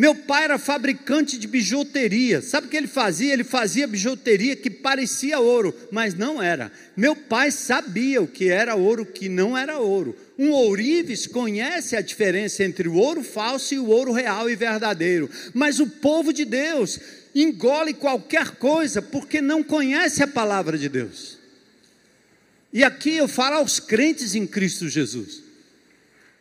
[0.00, 2.40] Meu pai era fabricante de bijuteria.
[2.40, 3.34] Sabe o que ele fazia?
[3.34, 6.72] Ele fazia bijuteria que parecia ouro, mas não era.
[6.96, 10.16] Meu pai sabia o que era ouro, o que não era ouro.
[10.38, 15.28] Um ourives conhece a diferença entre o ouro falso e o ouro real e verdadeiro.
[15.52, 16.98] Mas o povo de Deus
[17.34, 21.36] engole qualquer coisa porque não conhece a palavra de Deus.
[22.72, 25.49] E aqui eu falo aos crentes em Cristo Jesus.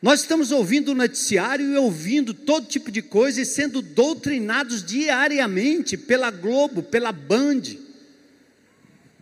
[0.02, 5.98] Nós estamos ouvindo o noticiário e ouvindo todo tipo de coisa e sendo doutrinados diariamente
[5.98, 7.64] pela Globo, pela Band.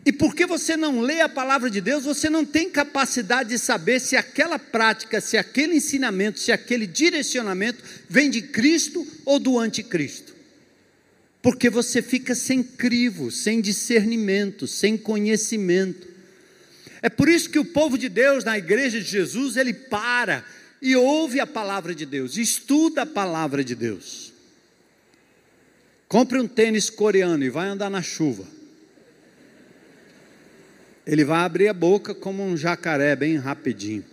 [0.06, 4.00] E porque você não lê a palavra de Deus, você não tem capacidade de saber
[4.00, 10.36] se aquela prática, se aquele ensinamento, se aquele direcionamento vem de Cristo ou do anticristo.
[11.42, 16.08] Porque você fica sem crivo, sem discernimento, sem conhecimento.
[17.02, 20.46] É por isso que o povo de Deus na igreja de Jesus, ele para
[20.82, 24.34] e ouve a palavra de Deus, estuda a palavra de Deus.
[26.08, 28.46] Compre um tênis coreano e vai andar na chuva.
[31.06, 34.06] Ele vai abrir a boca como um jacaré, bem rapidinho.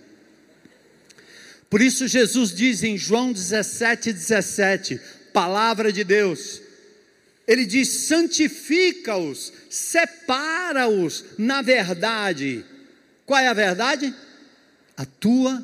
[1.69, 5.01] Por isso, Jesus diz em João 17, 17,
[5.33, 6.63] palavra de Deus,
[7.47, 12.65] ele diz: santifica-os, separa-os na verdade.
[13.27, 14.15] Qual é a verdade?
[14.97, 15.63] A tua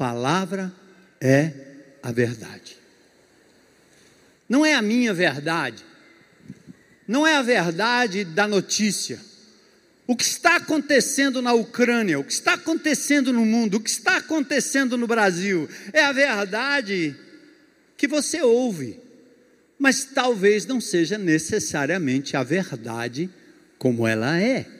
[0.00, 0.72] palavra
[1.20, 1.52] é
[2.02, 2.78] a verdade.
[4.48, 5.84] Não é a minha verdade,
[7.06, 9.20] não é a verdade da notícia.
[10.06, 14.16] O que está acontecendo na Ucrânia, o que está acontecendo no mundo, o que está
[14.16, 17.14] acontecendo no Brasil, é a verdade
[17.94, 18.98] que você ouve,
[19.78, 23.28] mas talvez não seja necessariamente a verdade
[23.78, 24.79] como ela é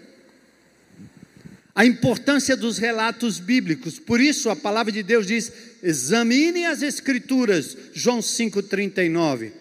[1.74, 3.98] a importância dos relatos bíblicos.
[3.98, 5.52] Por isso a palavra de Deus diz:
[5.82, 9.52] examine as Escrituras, João 5,39.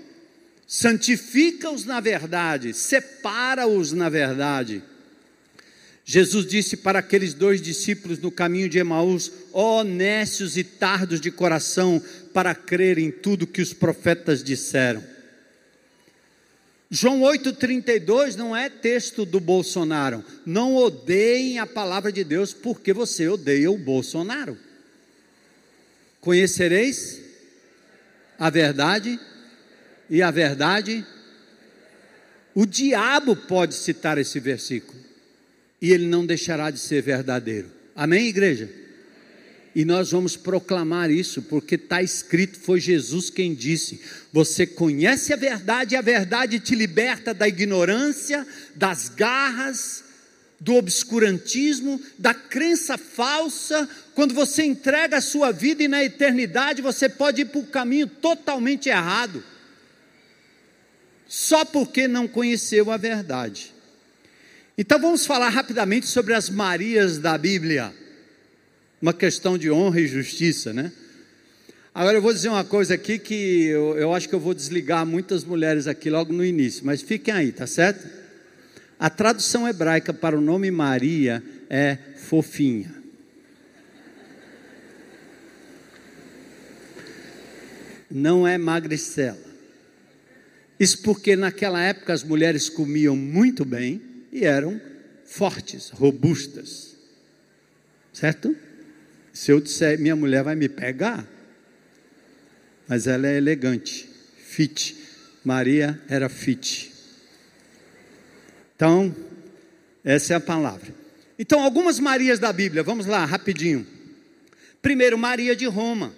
[0.67, 4.84] Santifica-os na verdade, separa-os na verdade.
[6.06, 11.22] Jesus disse para aqueles dois discípulos no caminho de Emaús: ó oh, nécios e tardos
[11.22, 12.02] de coração,
[12.34, 15.04] para crer em tudo que os profetas disseram.
[16.91, 20.25] João 8,32 não é texto do Bolsonaro.
[20.43, 24.58] Não odeiem a palavra de Deus porque você odeia o Bolsonaro.
[26.19, 27.21] Conhecereis
[28.39, 29.19] a verdade
[30.10, 31.06] e a verdade.
[32.56, 34.99] O diabo pode citar esse versículo
[35.80, 37.69] e ele não deixará de ser verdadeiro.
[37.95, 38.67] Amém, igreja?
[39.80, 44.02] E nós vamos proclamar isso, porque está escrito, foi Jesus quem disse:
[44.34, 50.04] Você conhece a verdade, e a verdade te liberta da ignorância, das garras,
[50.60, 53.89] do obscurantismo, da crença falsa.
[54.13, 58.08] Quando você entrega a sua vida e na eternidade você pode ir para o caminho
[58.08, 59.42] totalmente errado,
[61.26, 63.74] só porque não conheceu a verdade.
[64.78, 67.94] Então vamos falar rapidamente sobre as Marias da Bíblia
[69.01, 70.91] uma questão de honra e justiça, né?
[71.93, 75.06] Agora eu vou dizer uma coisa aqui que eu, eu acho que eu vou desligar
[75.06, 78.08] muitas mulheres aqui logo no início, mas fiquem aí, tá certo?
[79.00, 82.93] A tradução hebraica para o nome Maria é fofinha.
[88.12, 89.50] Não é magricela.
[90.79, 94.79] Isso porque naquela época as mulheres comiam muito bem e eram
[95.25, 96.95] fortes, robustas.
[98.13, 98.56] Certo?
[99.34, 101.25] Se eu disser, minha mulher vai me pegar,
[102.88, 104.98] mas ela é elegante, fit.
[105.44, 106.92] Maria era fit.
[108.75, 109.15] Então,
[110.04, 110.94] essa é a palavra.
[111.38, 113.86] Então, algumas Marias da Bíblia, vamos lá, rapidinho.
[114.82, 116.13] Primeiro, Maria de Roma.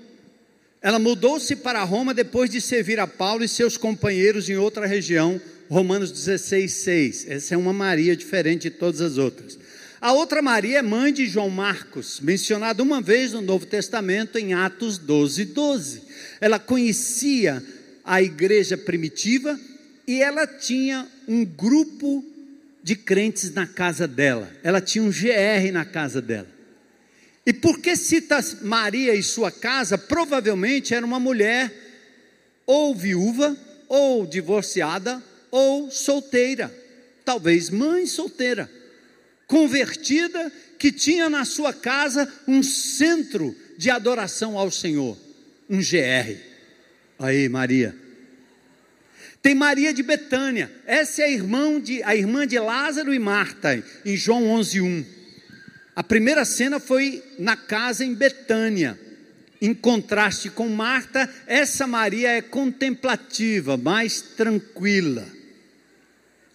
[0.82, 5.40] Ela mudou-se para Roma depois de servir a Paulo e seus companheiros em outra região,
[5.70, 7.26] Romanos 16, 6.
[7.30, 9.60] Essa é uma Maria diferente de todas as outras.
[10.02, 14.52] A outra Maria é mãe de João Marcos, mencionada uma vez no Novo Testamento em
[14.52, 16.02] Atos 12, 12.
[16.42, 17.64] Ela conhecia
[18.04, 19.60] a igreja primitiva
[20.08, 22.26] e ela tinha um grupo
[22.82, 24.52] de crentes na casa dela.
[24.64, 26.48] Ela tinha um GR na casa dela.
[27.46, 30.00] E por que cita Maria e sua casa?
[30.00, 31.72] Provavelmente era uma mulher
[32.66, 33.56] ou viúva,
[33.88, 35.22] ou divorciada,
[35.52, 36.74] ou solteira.
[37.24, 38.68] Talvez mãe solteira,
[39.52, 40.50] convertida,
[40.80, 45.18] que tinha na sua casa um centro de adoração ao Senhor,
[45.70, 46.38] um GR.
[47.20, 47.94] Aí, Maria.
[49.42, 53.84] Tem Maria de Betânia, essa é a irmã de, a irmã de Lázaro e Marta,
[54.06, 55.06] em João 11:1.
[55.98, 58.98] A primeira cena foi na casa em Betânia.
[59.62, 65.28] Em contraste com Marta, essa Maria é contemplativa, mais tranquila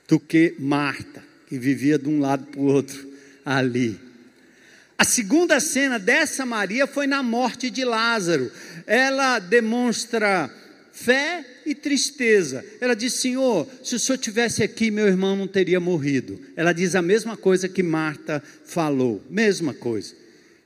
[0.09, 3.13] do que Marta, que vivia de um lado para o outro
[3.45, 3.99] ali.
[4.99, 8.51] A segunda cena dessa Maria foi na morte de Lázaro.
[8.87, 10.51] Ela demonstra
[10.91, 12.65] fé e tristeza.
[12.81, 16.41] Ela diz: Senhor, se o senhor tivesse aqui, meu irmão não teria morrido.
[16.57, 20.15] Ela diz a mesma coisa que Marta falou, mesma coisa.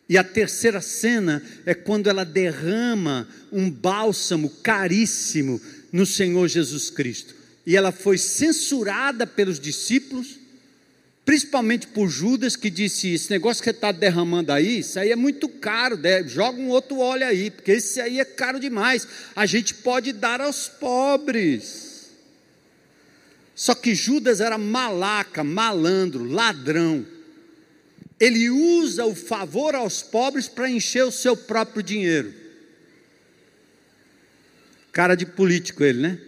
[0.08, 5.60] E a terceira cena é quando ela derrama um bálsamo caríssimo
[5.92, 7.34] no Senhor Jesus Cristo.
[7.66, 10.39] E ela foi censurada pelos discípulos
[11.24, 15.48] principalmente por Judas, que disse: Esse negócio que está derramando aí, isso aí é muito
[15.48, 19.06] caro, joga um outro óleo aí, porque esse aí é caro demais.
[19.34, 22.10] A gente pode dar aos pobres.
[23.54, 27.06] Só que Judas era malaca, malandro, ladrão.
[28.18, 32.34] Ele usa o favor aos pobres para encher o seu próprio dinheiro.
[34.92, 36.18] Cara de político ele, né?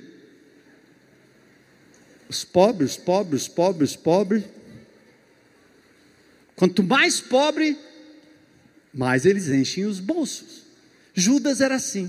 [2.28, 4.44] Os pobres, pobres, pobres, pobres
[6.62, 7.76] Quanto mais pobre,
[8.94, 10.62] mais eles enchem os bolsos.
[11.12, 12.08] Judas era assim.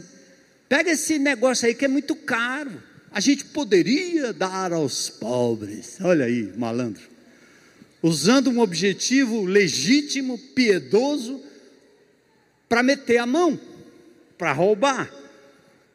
[0.70, 2.72] Pega esse negócio aí que é muito caro.
[3.10, 5.98] A gente poderia dar aos pobres.
[6.02, 7.02] Olha aí, malandro.
[8.00, 11.44] Usando um objetivo legítimo, piedoso,
[12.70, 13.60] para meter a mão,
[14.38, 15.12] para roubar.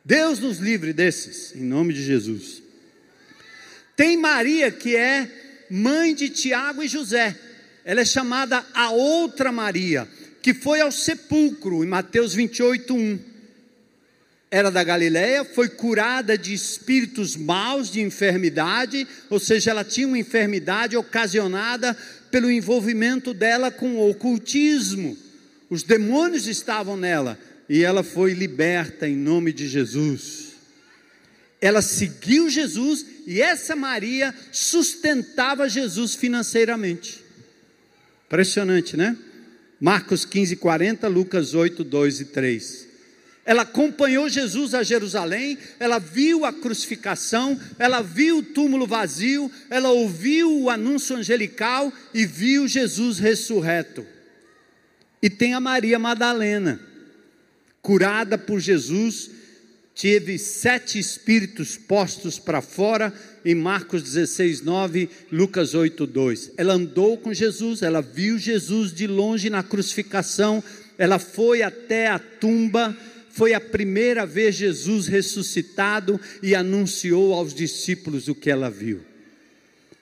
[0.04, 2.60] Deus nos livre desses, em nome de Jesus.
[3.94, 5.30] Tem Maria, que é
[5.70, 7.38] mãe de Tiago e José
[7.88, 10.06] ela é chamada a outra Maria,
[10.42, 13.18] que foi ao sepulcro, em Mateus 28, 1.
[14.50, 20.18] Era da Galileia, foi curada de espíritos maus, de enfermidade, ou seja, ela tinha uma
[20.18, 21.96] enfermidade ocasionada
[22.30, 25.16] pelo envolvimento dela com o ocultismo.
[25.70, 27.38] Os demônios estavam nela
[27.70, 30.48] e ela foi liberta em nome de Jesus.
[31.58, 37.26] Ela seguiu Jesus e essa Maria sustentava Jesus financeiramente.
[38.28, 39.16] Impressionante, né?
[39.80, 42.88] Marcos 15, 40, Lucas 8, 2 e 3.
[43.42, 49.88] Ela acompanhou Jesus a Jerusalém, ela viu a crucificação, ela viu o túmulo vazio, ela
[49.88, 54.04] ouviu o anúncio angelical e viu Jesus ressurreto.
[55.22, 56.78] E tem a Maria Madalena,
[57.80, 59.30] curada por Jesus
[60.00, 63.12] teve sete espíritos postos para fora,
[63.44, 66.52] em Marcos 16, 9, Lucas 8, 2.
[66.56, 70.62] Ela andou com Jesus, ela viu Jesus de longe na crucificação,
[70.96, 72.96] ela foi até a tumba,
[73.30, 79.00] foi a primeira vez Jesus ressuscitado e anunciou aos discípulos o que ela viu.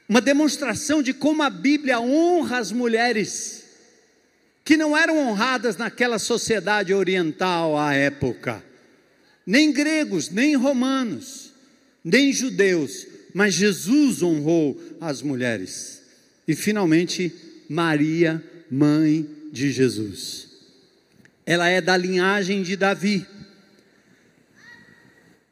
[0.08, 3.64] Uma demonstração de como a Bíblia honra as mulheres
[4.64, 8.64] que não eram honradas naquela sociedade oriental à época
[9.46, 11.52] nem gregos, nem romanos,
[12.04, 13.06] nem judeus,
[13.36, 16.00] mas Jesus honrou as mulheres.
[16.48, 17.30] E finalmente,
[17.68, 20.48] Maria, mãe de Jesus.
[21.44, 23.26] Ela é da linhagem de Davi.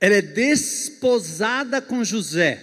[0.00, 2.58] Ela é desposada com José.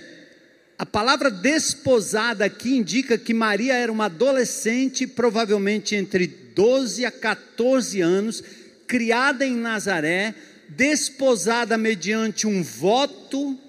[0.75, 8.01] A palavra desposada aqui indica que Maria era uma adolescente, provavelmente entre 12 a 14
[8.01, 8.43] anos,
[8.87, 10.33] criada em Nazaré,
[10.67, 13.59] desposada mediante um voto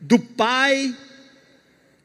[0.00, 0.96] do pai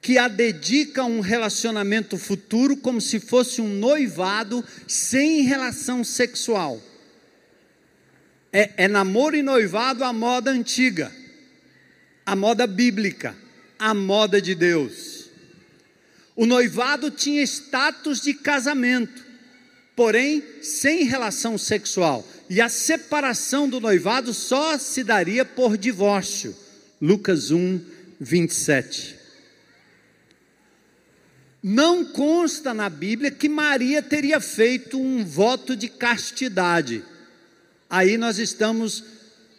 [0.02, 6.80] que a dedica a um relacionamento futuro como se fosse um noivado sem relação sexual.
[8.54, 11.12] É, é namoro e noivado a moda antiga,
[12.26, 13.36] a moda bíblica,
[13.80, 15.30] a moda de Deus.
[16.36, 19.26] O noivado tinha status de casamento,
[19.96, 26.65] porém sem relação sexual e a separação do noivado só se daria por divórcio.
[27.02, 27.82] Lucas 1,
[28.20, 29.18] 27.
[31.62, 37.04] não consta na Bíblia que Maria teria feito um voto de castidade.
[37.90, 39.04] Aí nós estamos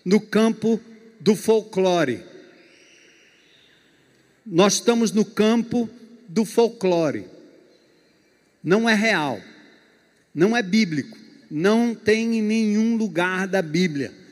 [0.04, 0.80] no campo
[1.18, 2.22] do folclore.
[4.46, 5.90] Nós estamos no campo
[6.28, 7.26] do folclore.
[8.62, 9.40] Não é real,
[10.34, 11.18] não é bíblico,
[11.50, 14.25] não tem em nenhum lugar da Bíblia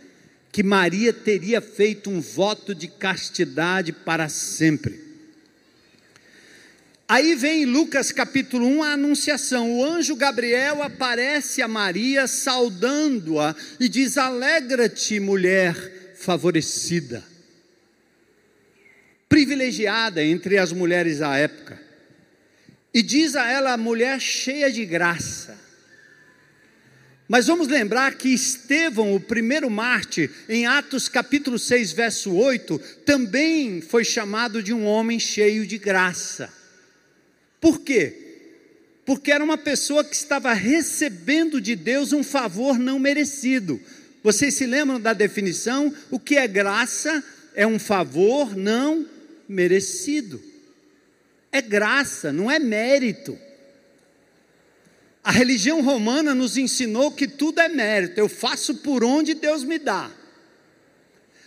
[0.55, 5.02] que Maria teria feito um voto de castidade para sempre.
[7.09, 9.72] Aí vem Lucas capítulo 1 a anunciação.
[9.72, 17.24] O anjo Gabriel aparece a Maria saudando-a e diz: Alegra-te, mulher favorecida,
[19.28, 21.82] privilegiada entre as mulheres da época.
[22.94, 25.63] E diz a ela, mulher cheia de graça.
[27.26, 33.80] Mas vamos lembrar que Estevão, o primeiro mártir, em Atos capítulo 6, verso 8, também
[33.80, 36.52] foi chamado de um homem cheio de graça.
[37.60, 38.24] Por quê?
[39.06, 43.80] Porque era uma pessoa que estava recebendo de Deus um favor não merecido.
[44.22, 45.94] Vocês se lembram da definição?
[46.10, 47.24] O que é graça?
[47.54, 49.06] É um favor não
[49.48, 50.42] merecido.
[51.50, 53.38] É graça, não é mérito.
[55.24, 59.78] A religião romana nos ensinou que tudo é mérito, eu faço por onde Deus me
[59.78, 60.10] dá.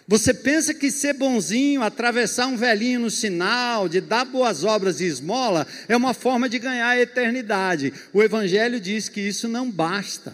[0.07, 5.05] Você pensa que ser bonzinho, atravessar um velhinho no sinal, de dar boas obras e
[5.05, 7.93] esmola, é uma forma de ganhar a eternidade.
[8.11, 10.33] O Evangelho diz que isso não basta.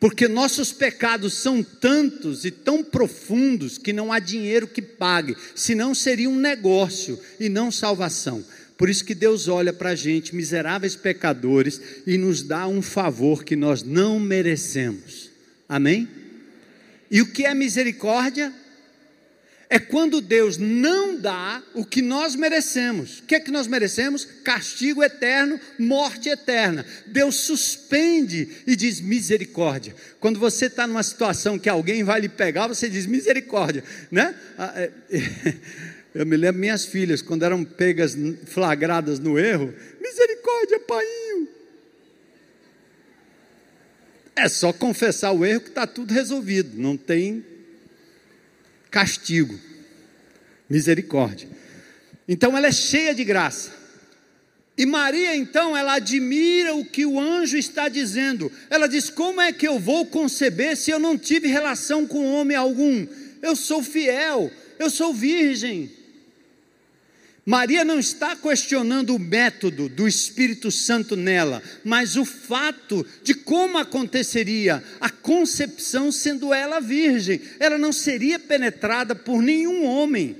[0.00, 5.94] Porque nossos pecados são tantos e tão profundos que não há dinheiro que pague, senão
[5.94, 8.44] seria um negócio e não salvação.
[8.84, 13.42] Por isso que Deus olha para a gente, miseráveis pecadores, e nos dá um favor
[13.42, 15.30] que nós não merecemos.
[15.66, 16.06] Amém?
[17.10, 18.52] E o que é misericórdia?
[19.70, 23.20] É quando Deus não dá o que nós merecemos.
[23.20, 24.26] O que é que nós merecemos?
[24.44, 26.84] Castigo eterno, morte eterna.
[27.06, 29.96] Deus suspende e diz misericórdia.
[30.20, 34.34] Quando você está numa situação que alguém vai lhe pegar, você diz misericórdia, né?
[36.14, 41.48] Eu me lembro minhas filhas, quando eram pegas, flagradas no erro, misericórdia, painho.
[44.36, 47.44] É só confessar o erro que está tudo resolvido, não tem
[48.90, 49.58] castigo.
[50.70, 51.48] Misericórdia.
[52.28, 53.72] Então ela é cheia de graça.
[54.76, 58.50] E Maria, então, ela admira o que o anjo está dizendo.
[58.68, 62.56] Ela diz: Como é que eu vou conceber se eu não tive relação com homem
[62.56, 63.06] algum?
[63.40, 66.03] Eu sou fiel, eu sou virgem.
[67.46, 73.76] Maria não está questionando o método do Espírito Santo nela, mas o fato de como
[73.76, 77.40] aconteceria a concepção sendo ela virgem.
[77.60, 80.36] Ela não seria penetrada por nenhum homem.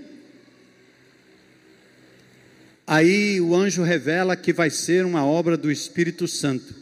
[2.86, 6.74] Aí o anjo revela que vai ser uma obra do Espírito Santo,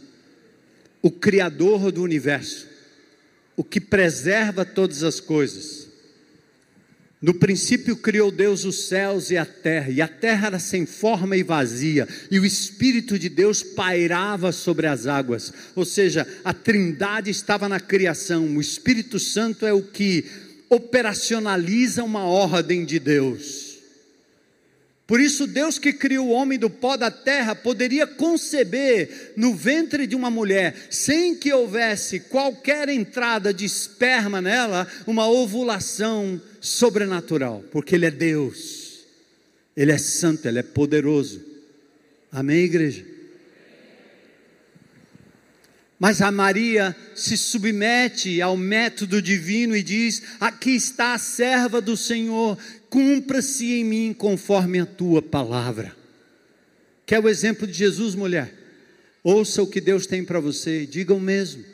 [1.00, 2.68] o Criador do universo,
[3.56, 5.81] o que preserva todas as coisas
[7.22, 11.36] no princípio criou Deus os céus e a terra, e a terra era sem forma
[11.36, 17.30] e vazia, e o Espírito de Deus pairava sobre as águas, ou seja, a trindade
[17.30, 20.24] estava na criação, o Espírito Santo é o que
[20.68, 23.61] operacionaliza uma ordem de Deus.
[25.06, 30.06] Por isso, Deus que criou o homem do pó da terra poderia conceber no ventre
[30.06, 37.96] de uma mulher, sem que houvesse qualquer entrada de esperma nela, uma ovulação sobrenatural, porque
[37.96, 39.04] Ele é Deus,
[39.76, 41.44] Ele é santo, Ele é poderoso.
[42.30, 43.04] Amém, igreja?
[46.02, 51.96] Mas a Maria se submete ao método divino e diz: Aqui está a serva do
[51.96, 52.58] Senhor,
[52.92, 55.96] cumpra-se em mim conforme a tua palavra.
[57.06, 58.52] Quer o exemplo de Jesus, mulher?
[59.24, 61.64] Ouça o que Deus tem para você, diga o mesmo.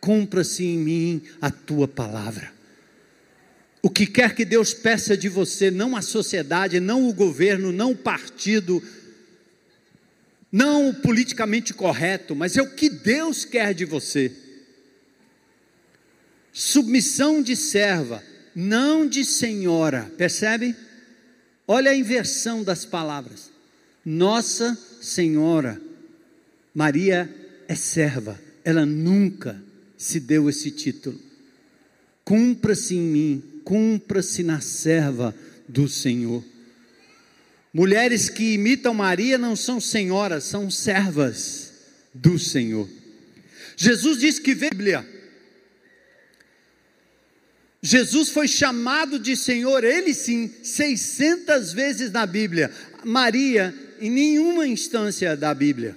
[0.00, 2.52] Cumpra-se em mim a tua palavra.
[3.82, 7.90] O que quer que Deus peça de você, não a sociedade, não o governo, não
[7.90, 8.80] o partido,
[10.52, 14.30] não o politicamente correto, mas é o que Deus quer de você.
[16.52, 18.22] Submissão de serva,
[18.60, 20.74] não de senhora, percebe?
[21.64, 23.52] Olha a inversão das palavras.
[24.04, 25.80] Nossa Senhora,
[26.74, 27.32] Maria
[27.68, 29.62] é serva, ela nunca
[29.96, 31.20] se deu esse título.
[32.24, 35.32] Cumpra-se em mim, cumpra-se na serva
[35.68, 36.44] do Senhor.
[37.72, 41.74] Mulheres que imitam Maria não são senhoras, são servas
[42.12, 42.88] do Senhor.
[43.76, 45.17] Jesus diz que vê Bíblia
[47.80, 52.72] Jesus foi chamado de Senhor, ele sim, 600 vezes na Bíblia.
[53.04, 55.96] Maria em nenhuma instância da Bíblia.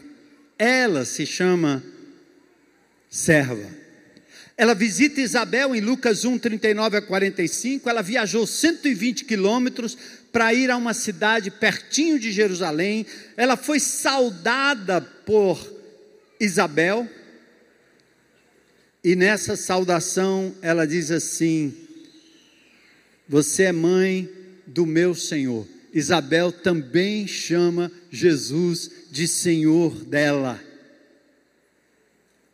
[0.58, 1.84] Ela se chama
[3.10, 3.82] serva.
[4.56, 7.90] Ela visita Isabel em Lucas 1, 39 a 45.
[7.90, 9.98] Ela viajou 120 quilômetros
[10.32, 13.06] para ir a uma cidade pertinho de Jerusalém.
[13.36, 15.60] Ela foi saudada por
[16.40, 17.10] Isabel.
[19.04, 21.74] E nessa saudação ela diz assim:
[23.28, 24.30] Você é mãe
[24.68, 25.68] do meu Senhor.
[25.94, 30.62] Isabel também chama Jesus de Senhor dela.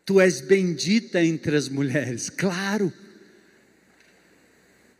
[0.06, 2.30] Tu és bendita entre as mulheres.
[2.30, 2.92] Claro.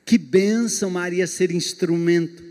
[0.06, 2.44] Que bênção, Maria, ser instrumento.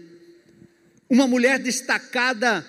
[1.09, 2.67] Uma mulher destacada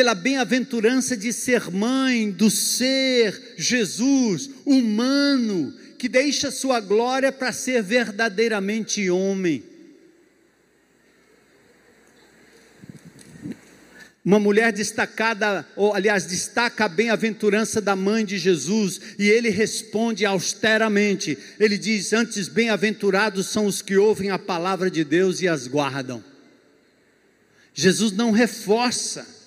[0.00, 7.82] pela bem-aventurança de ser mãe do ser Jesus, humano, que deixa sua glória para ser
[7.82, 9.62] verdadeiramente homem.
[14.24, 20.24] Uma mulher destacada, ou aliás, destaca a bem-aventurança da mãe de Jesus, e ele responde
[20.24, 25.66] austeramente: ele diz: Antes, bem-aventurados são os que ouvem a palavra de Deus e as
[25.66, 26.24] guardam.
[27.74, 29.39] Jesus não reforça.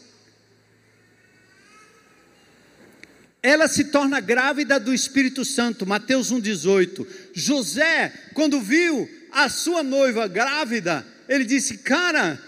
[3.44, 7.06] Ela se torna grávida do Espírito Santo, Mateus 1,18.
[7.34, 12.41] José, quando viu a sua noiva grávida, ele disse: Cara,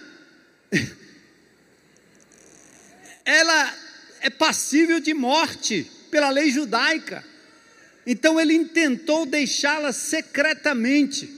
[3.26, 3.76] ela
[4.22, 7.26] é passível de morte pela lei judaica.
[8.08, 11.30] Então ele intentou deixá-la secretamente.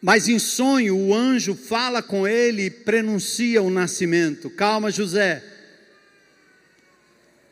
[0.00, 4.48] Mas em sonho, o anjo fala com ele e prenuncia o nascimento.
[4.48, 5.49] Calma, José.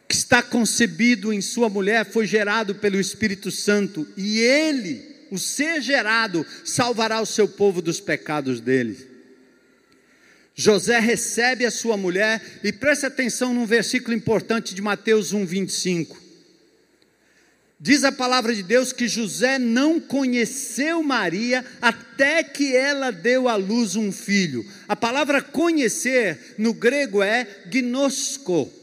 [0.09, 5.83] Que está concebido em sua mulher foi gerado pelo Espírito Santo, e ele, o ser
[5.83, 9.07] gerado, salvará o seu povo dos pecados dele.
[10.55, 16.21] José recebe a sua mulher e preste atenção num versículo importante de Mateus 1, 25.
[17.81, 23.55] Diz a palavra de Deus que José não conheceu Maria até que ela deu à
[23.55, 24.67] luz um filho.
[24.89, 28.78] A palavra conhecer no grego é gnosko.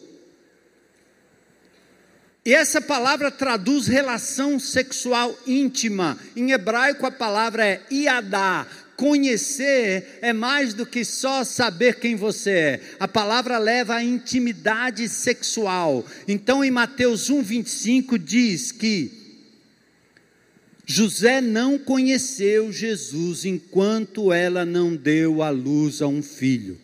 [2.45, 6.17] E essa palavra traduz relação sexual íntima.
[6.35, 12.49] Em hebraico a palavra é iadá, Conhecer é mais do que só saber quem você
[12.49, 12.81] é.
[12.97, 16.05] A palavra leva à intimidade sexual.
[16.27, 19.11] Então, em Mateus 1,25 diz que
[20.85, 26.79] José não conheceu Jesus enquanto ela não deu à luz a um filho.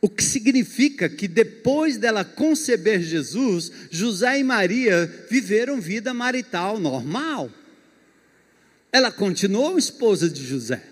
[0.00, 7.50] O que significa que depois dela conceber Jesus, José e Maria viveram vida marital normal.
[8.90, 10.82] Ela continuou esposa de José.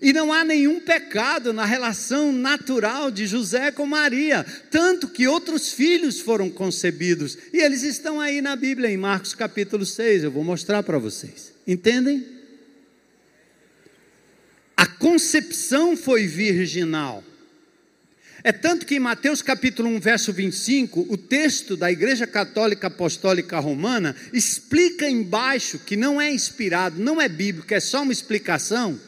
[0.00, 5.72] E não há nenhum pecado na relação natural de José com Maria, tanto que outros
[5.72, 10.44] filhos foram concebidos, e eles estão aí na Bíblia, em Marcos capítulo 6, eu vou
[10.44, 11.52] mostrar para vocês.
[11.66, 12.26] Entendem?
[14.76, 17.24] A concepção foi virginal.
[18.42, 23.58] É tanto que em Mateus capítulo 1, verso 25, o texto da Igreja Católica Apostólica
[23.58, 28.98] Romana explica embaixo que não é inspirado, não é bíblico, é só uma explicação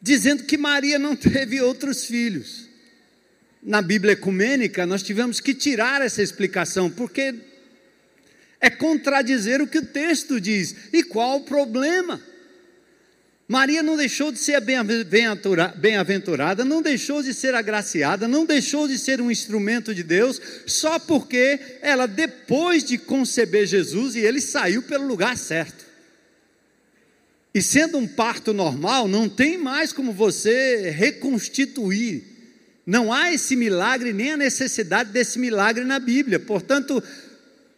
[0.00, 2.68] dizendo que Maria não teve outros filhos.
[3.62, 7.36] Na Bíblia ecumênica, nós tivemos que tirar essa explicação, porque
[8.60, 10.74] é contradizer o que o texto diz.
[10.92, 12.20] E qual o problema?
[13.48, 19.20] Maria não deixou de ser bem-aventurada, não deixou de ser agraciada, não deixou de ser
[19.20, 25.06] um instrumento de Deus, só porque ela, depois de conceber Jesus, e ele saiu pelo
[25.06, 25.92] lugar certo.
[27.54, 32.24] E sendo um parto normal, não tem mais como você reconstituir.
[32.86, 36.40] Não há esse milagre, nem a necessidade desse milagre na Bíblia.
[36.40, 37.02] Portanto,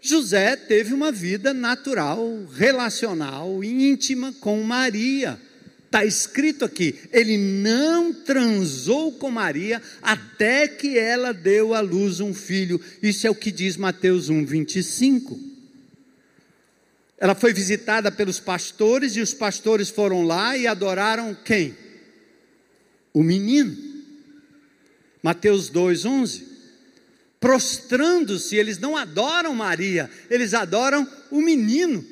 [0.00, 5.36] José teve uma vida natural, relacional, íntima com Maria.
[5.94, 12.34] Está escrito aqui: ele não transou com Maria até que ela deu à luz um
[12.34, 12.80] filho.
[13.00, 15.38] Isso é o que diz Mateus 1, 25.
[17.16, 21.76] Ela foi visitada pelos pastores e os pastores foram lá e adoraram quem?
[23.12, 23.76] O menino.
[25.22, 26.42] Mateus 2:11.
[27.38, 32.04] Prostrando-se, eles não adoram Maria, eles adoram o menino.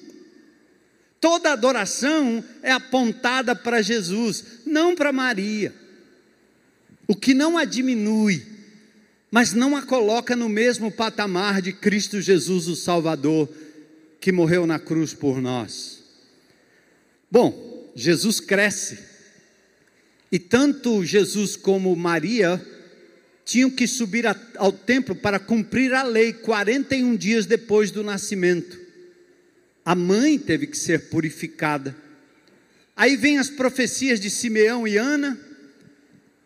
[1.22, 5.72] Toda adoração é apontada para Jesus, não para Maria.
[7.06, 8.44] O que não a diminui,
[9.30, 13.48] mas não a coloca no mesmo patamar de Cristo Jesus, o Salvador
[14.20, 16.02] que morreu na cruz por nós.
[17.30, 18.98] Bom, Jesus cresce.
[20.32, 22.60] E tanto Jesus como Maria
[23.44, 24.24] tinham que subir
[24.56, 28.81] ao templo para cumprir a lei 41 dias depois do nascimento.
[29.84, 31.96] A mãe teve que ser purificada.
[32.96, 35.38] Aí vem as profecias de Simeão e Ana.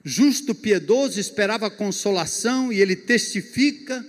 [0.05, 4.05] Justo, piedoso, esperava consolação e ele testifica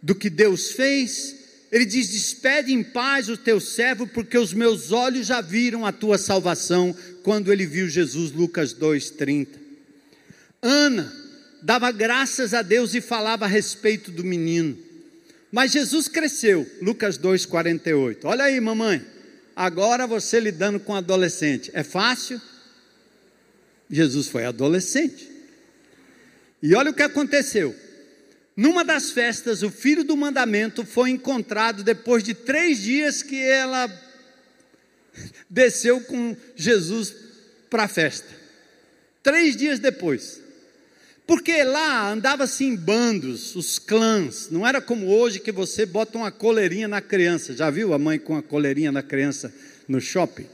[0.00, 1.36] do que Deus fez.
[1.70, 5.92] Ele diz: Despede em paz o teu servo, porque os meus olhos já viram a
[5.92, 6.96] tua salvação.
[7.22, 9.48] Quando ele viu Jesus, Lucas 2,30.
[10.62, 11.12] Ana
[11.62, 14.78] dava graças a Deus e falava a respeito do menino.
[15.54, 18.24] Mas Jesus cresceu, Lucas 2,48.
[18.24, 19.06] Olha aí, mamãe.
[19.54, 21.70] Agora você lidando com adolescente.
[21.72, 22.42] É fácil?
[23.88, 25.30] Jesus foi adolescente.
[26.60, 27.72] E olha o que aconteceu.
[28.56, 33.88] Numa das festas, o filho do mandamento foi encontrado depois de três dias que ela
[35.48, 37.14] desceu com Jesus
[37.70, 38.26] para a festa.
[39.22, 40.40] Três dias depois.
[41.26, 44.50] Porque lá andava-se em bandos, os clãs.
[44.50, 47.54] Não era como hoje que você bota uma coleirinha na criança.
[47.54, 49.52] Já viu a mãe com a coleirinha na criança
[49.88, 50.46] no shopping?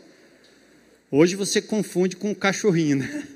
[1.10, 3.26] Hoje você confunde com um cachorrinho, né?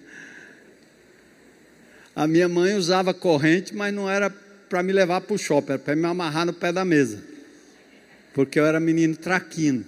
[2.15, 5.79] A minha mãe usava corrente, mas não era para me levar para o shopping, era
[5.81, 7.23] para me amarrar no pé da mesa,
[8.33, 9.85] porque eu era menino traquino.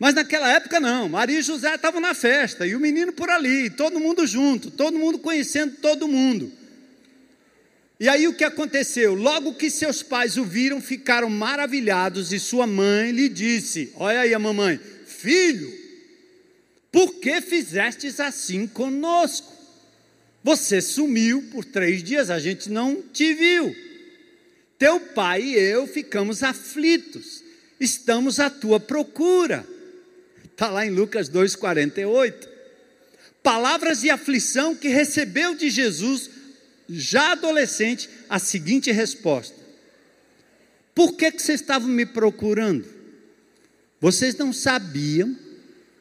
[0.00, 3.68] Mas naquela época não, Maria e José estavam na festa, e o menino por ali,
[3.68, 6.50] todo mundo junto, todo mundo conhecendo todo mundo.
[8.00, 9.12] E aí o que aconteceu?
[9.14, 14.32] Logo que seus pais o viram, ficaram maravilhados, e sua mãe lhe disse: Olha aí
[14.32, 15.70] a mamãe, filho,
[16.90, 19.52] por que fizestes assim conosco?
[20.42, 23.76] Você sumiu por três dias, a gente não te viu.
[24.78, 27.44] Teu pai e eu ficamos aflitos,
[27.78, 29.62] estamos à tua procura.
[30.60, 32.46] Está lá em Lucas 2,48.
[33.42, 36.28] Palavras de aflição que recebeu de Jesus,
[36.86, 39.56] já adolescente, a seguinte resposta:
[40.94, 42.86] Por que, que vocês estavam me procurando?
[44.02, 45.34] Vocês não sabiam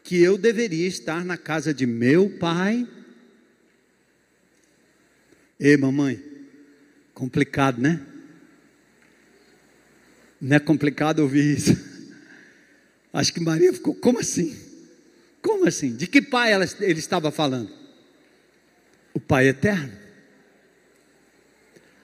[0.03, 2.86] que eu deveria estar na casa de meu pai?
[5.57, 6.22] Ei, mamãe,
[7.14, 8.05] complicado, né?
[10.41, 11.89] Não é complicado ouvir isso.
[13.12, 14.55] Acho que Maria ficou, como assim?
[15.41, 15.95] Como assim?
[15.95, 17.72] De que pai ela, ele estava falando?
[19.14, 19.91] O Pai eterno.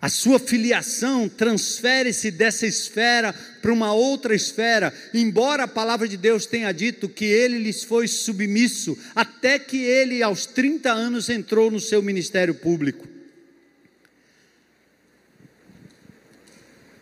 [0.01, 6.45] A sua filiação transfere-se dessa esfera para uma outra esfera, embora a palavra de Deus
[6.45, 11.79] tenha dito que ele lhes foi submisso, até que ele, aos 30 anos, entrou no
[11.79, 13.07] seu ministério público.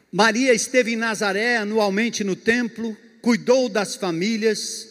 [0.10, 4.90] Maria esteve em Nazaré anualmente no templo, cuidou das famílias.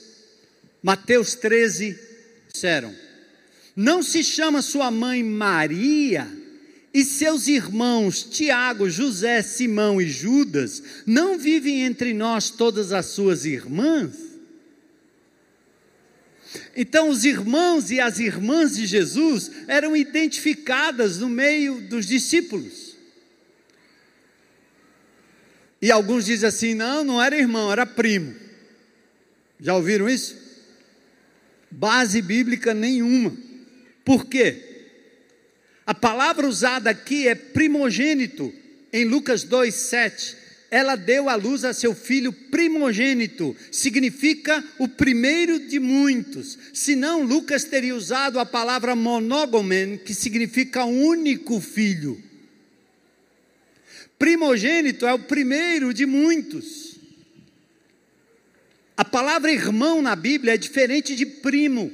[0.83, 1.97] Mateus 13
[2.53, 2.93] disseram:
[3.76, 6.28] Não se chama sua mãe Maria
[6.93, 13.45] e seus irmãos Tiago, José, Simão e Judas não vivem entre nós todas as suas
[13.45, 14.33] irmãs?
[16.74, 22.91] Então, os irmãos e as irmãs de Jesus eram identificadas no meio dos discípulos.
[25.83, 28.33] E alguns dizem assim: não, não era irmão, era primo.
[29.61, 30.37] Já ouviram isso?
[31.68, 33.37] Base bíblica nenhuma.
[34.05, 34.68] Por quê?
[35.85, 38.53] A palavra usada aqui é primogênito,
[38.93, 40.37] em Lucas 2, 7.
[40.70, 46.59] Ela deu à luz a seu filho primogênito, significa o primeiro de muitos.
[46.72, 52.22] Senão, Lucas teria usado a palavra monógomen, que significa único filho.
[54.22, 56.94] Primogênito é o primeiro de muitos.
[58.96, 61.90] A palavra irmão na Bíblia é diferente de primo.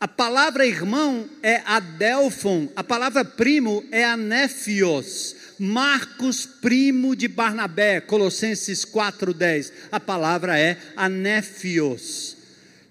[0.00, 5.36] A palavra irmão é adelfon, a palavra primo é anéfios.
[5.56, 9.72] Marcos, primo de Barnabé, Colossenses 4,10.
[9.92, 12.36] A palavra é anéfios.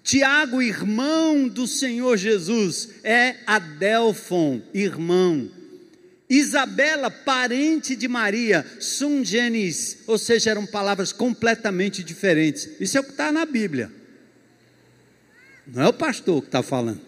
[0.02, 5.60] Tiago, irmão do Senhor Jesus, é adelfon, irmão.
[6.32, 12.70] Isabela, parente de Maria, sungenis, ou seja, eram palavras completamente diferentes.
[12.80, 13.92] Isso é o que está na Bíblia.
[15.66, 17.02] Não é o pastor que está falando.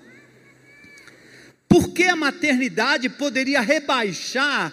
[1.66, 4.70] Por que a maternidade poderia rebaixar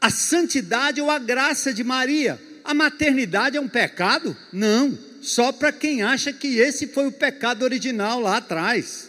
[0.00, 2.36] a santidade ou a graça de Maria?
[2.64, 4.36] A maternidade é um pecado?
[4.52, 9.07] Não, só para quem acha que esse foi o pecado original lá atrás.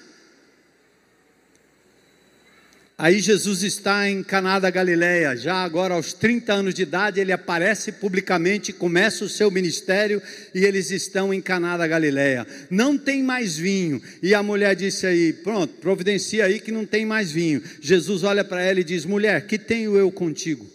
[3.01, 7.31] Aí Jesus está em Caná da Galileia, já agora aos 30 anos de idade, ele
[7.31, 10.21] aparece publicamente, começa o seu ministério
[10.53, 12.45] e eles estão em Caná da Galileia.
[12.69, 14.01] Não tem mais vinho.
[14.21, 17.63] E a mulher disse aí: "Pronto, providencia aí que não tem mais vinho".
[17.79, 20.67] Jesus olha para ela e diz: "Mulher, que tenho eu contigo?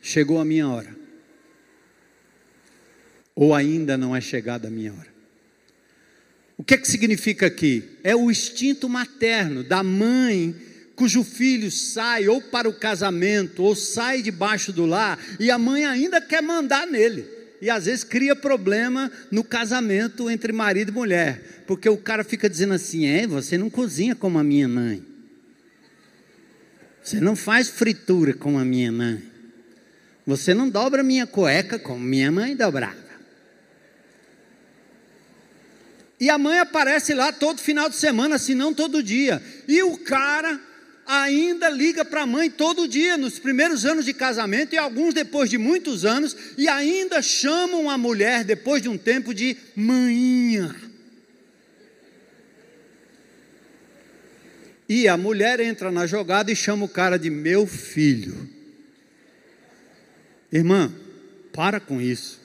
[0.00, 0.94] Chegou a minha hora.
[3.34, 5.13] Ou ainda não é chegada a minha hora?"
[6.56, 7.82] O que, é que significa aqui?
[8.02, 10.54] É o instinto materno da mãe
[10.94, 15.84] cujo filho sai ou para o casamento ou sai debaixo do lar e a mãe
[15.84, 17.26] ainda quer mandar nele.
[17.60, 22.48] E às vezes cria problema no casamento entre marido e mulher, porque o cara fica
[22.48, 25.02] dizendo assim: "É, você não cozinha como a minha mãe.
[27.02, 29.22] Você não faz fritura como a minha mãe.
[30.26, 33.03] Você não dobra minha cueca como minha mãe dobrava."
[36.24, 39.42] E a mãe aparece lá todo final de semana, se não todo dia.
[39.68, 40.58] E o cara
[41.06, 45.50] ainda liga para a mãe todo dia, nos primeiros anos de casamento e alguns depois
[45.50, 50.74] de muitos anos, e ainda chamam a mulher, depois de um tempo, de manhinha.
[54.88, 58.48] E a mulher entra na jogada e chama o cara de meu filho.
[60.50, 60.90] Irmã,
[61.52, 62.43] para com isso.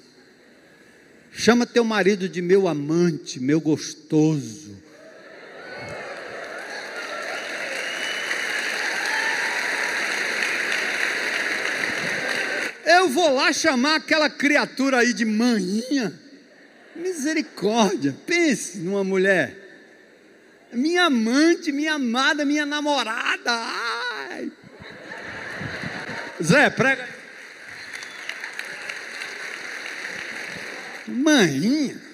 [1.31, 4.77] Chama teu marido de meu amante, meu gostoso.
[12.85, 16.13] Eu vou lá chamar aquela criatura aí de manhinha.
[16.95, 19.55] Misericórdia, pense numa mulher.
[20.73, 23.51] Minha amante, minha amada, minha namorada.
[23.51, 24.51] Ai.
[26.41, 27.18] Zé, prega
[31.09, 32.09] Maninha.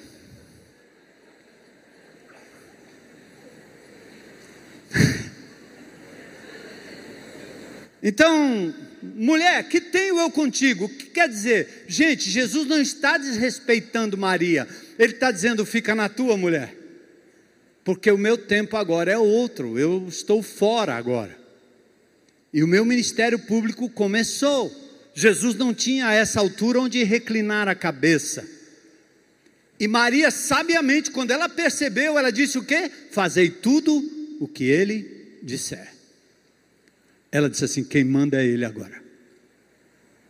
[8.08, 8.72] Então,
[9.02, 10.86] mulher, que tenho eu contigo?
[10.86, 11.86] O que quer dizer?
[11.88, 14.68] Gente, Jesus não está desrespeitando Maria.
[15.00, 16.76] Ele está dizendo, fica na tua mulher.
[17.84, 19.80] Porque o meu tempo agora é outro.
[19.80, 21.36] Eu estou fora agora.
[22.54, 24.72] E o meu ministério público começou.
[25.16, 28.55] Jesus não tinha a essa altura onde reclinar a cabeça.
[29.80, 32.89] E Maria, sabiamente, quando ela percebeu, ela disse o quê?
[33.11, 35.93] Fazei tudo o que ele disser.
[37.32, 39.03] Ela disse assim: quem manda é ele agora.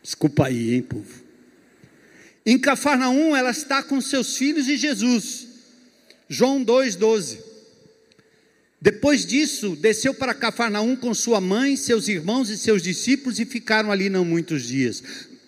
[0.01, 1.23] Desculpa aí, hein, povo.
[2.45, 5.47] Em Cafarnaum, ela está com seus filhos e Jesus.
[6.29, 7.39] João 2,12.
[8.79, 13.91] Depois disso, desceu para Cafarnaum com sua mãe, seus irmãos e seus discípulos e ficaram
[13.91, 15.01] ali não muitos dias.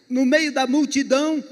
[0.09, 1.43] No meio da multidão,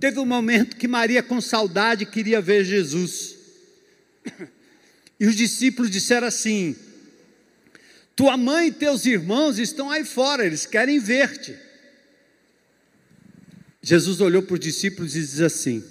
[0.00, 3.36] Teve um momento que Maria, com saudade, queria ver Jesus.
[5.20, 6.74] E os discípulos disseram assim:
[8.16, 11.54] Tua mãe e teus irmãos estão aí fora, eles querem ver-te.
[13.82, 15.84] Jesus olhou para os discípulos e diz assim: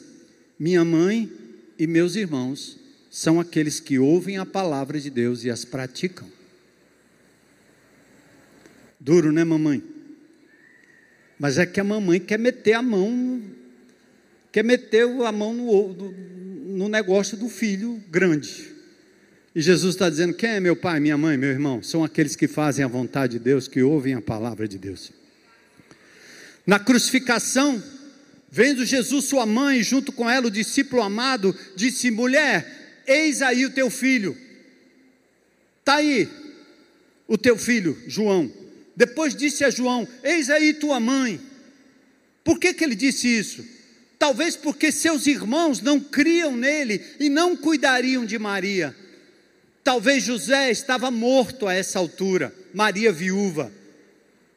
[0.57, 1.31] Minha mãe
[1.77, 2.79] e meus irmãos
[3.11, 6.27] são aqueles que ouvem a palavra de Deus e as praticam.
[8.99, 9.83] Duro, né, mamãe?
[11.37, 13.58] Mas é que a mamãe quer meter a mão
[14.51, 18.69] que meteu a mão no, no negócio do filho grande.
[19.53, 21.81] E Jesus está dizendo: quem é meu pai, minha mãe, meu irmão?
[21.83, 25.11] São aqueles que fazem a vontade de Deus, que ouvem a palavra de Deus.
[26.65, 27.81] Na crucificação,
[28.51, 33.71] vendo Jesus, sua mãe, junto com ela, o discípulo amado, disse: mulher, eis aí o
[33.71, 34.37] teu filho.
[35.79, 36.29] Está aí
[37.27, 38.51] o teu filho, João.
[38.95, 41.39] Depois disse a João: Eis aí tua mãe.
[42.43, 43.78] Por que, que ele disse isso?
[44.19, 48.93] Talvez porque seus irmãos não criam nele e não cuidariam de Maria.
[49.81, 53.71] Talvez José estava morto a essa altura, Maria viúva.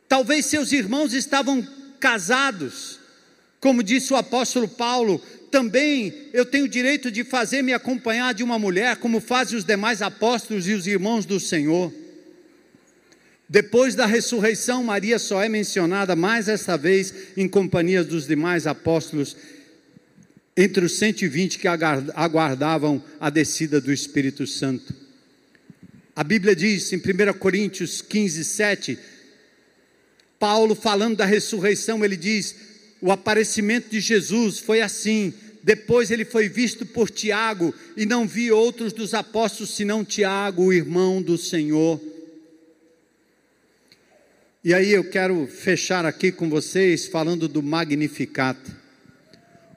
[0.08, 1.66] Talvez seus irmãos estavam
[2.00, 2.98] casados.
[3.60, 8.96] Como disse o apóstolo Paulo, também eu tenho direito de fazer-me acompanhar de uma mulher,
[8.96, 11.92] como fazem os demais apóstolos e os irmãos do Senhor.
[13.52, 19.36] Depois da ressurreição, Maria só é mencionada mais esta vez em companhia dos demais apóstolos
[20.56, 24.94] entre os 120 que aguardavam a descida do Espírito Santo.
[26.16, 28.98] A Bíblia diz em 1 Coríntios 15, 7,
[30.38, 32.56] Paulo falando da ressurreição, ele diz:
[33.02, 35.34] o aparecimento de Jesus foi assim.
[35.62, 40.72] Depois ele foi visto por Tiago, e não vi outros dos apóstolos senão Tiago, o
[40.72, 42.11] irmão do Senhor.
[44.64, 48.56] E aí eu quero fechar aqui com vocês falando do Magnificat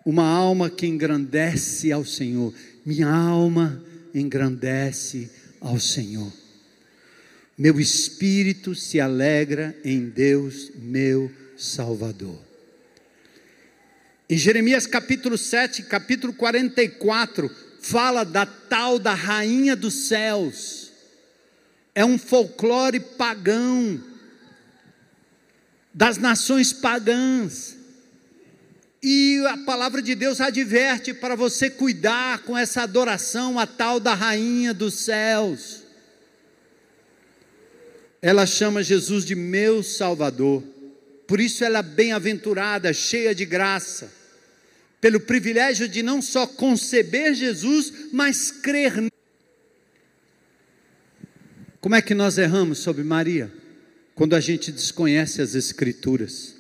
[0.06, 2.54] uma alma que engrandece ao Senhor.
[2.86, 3.84] Minha alma
[4.14, 5.28] engrandece
[5.60, 6.32] ao Senhor.
[7.58, 12.40] Meu espírito se alegra em Deus, meu Salvador.
[14.30, 17.50] Em Jeremias capítulo 7, capítulo 44,
[17.82, 20.92] fala da tal da rainha dos céus.
[21.96, 24.14] É um folclore pagão
[25.96, 27.78] das nações pagãs.
[29.02, 34.14] E a palavra de Deus adverte para você cuidar com essa adoração a tal da
[34.14, 35.84] rainha dos céus.
[38.22, 40.62] Ela chama Jesus de meu Salvador.
[41.26, 44.12] Por isso ela é bem-aventurada, cheia de graça,
[45.00, 49.12] pelo privilégio de não só conceber Jesus, mas crer.
[51.80, 53.65] Como é que nós erramos sobre Maria?
[54.16, 56.56] Quando a gente desconhece as Escrituras,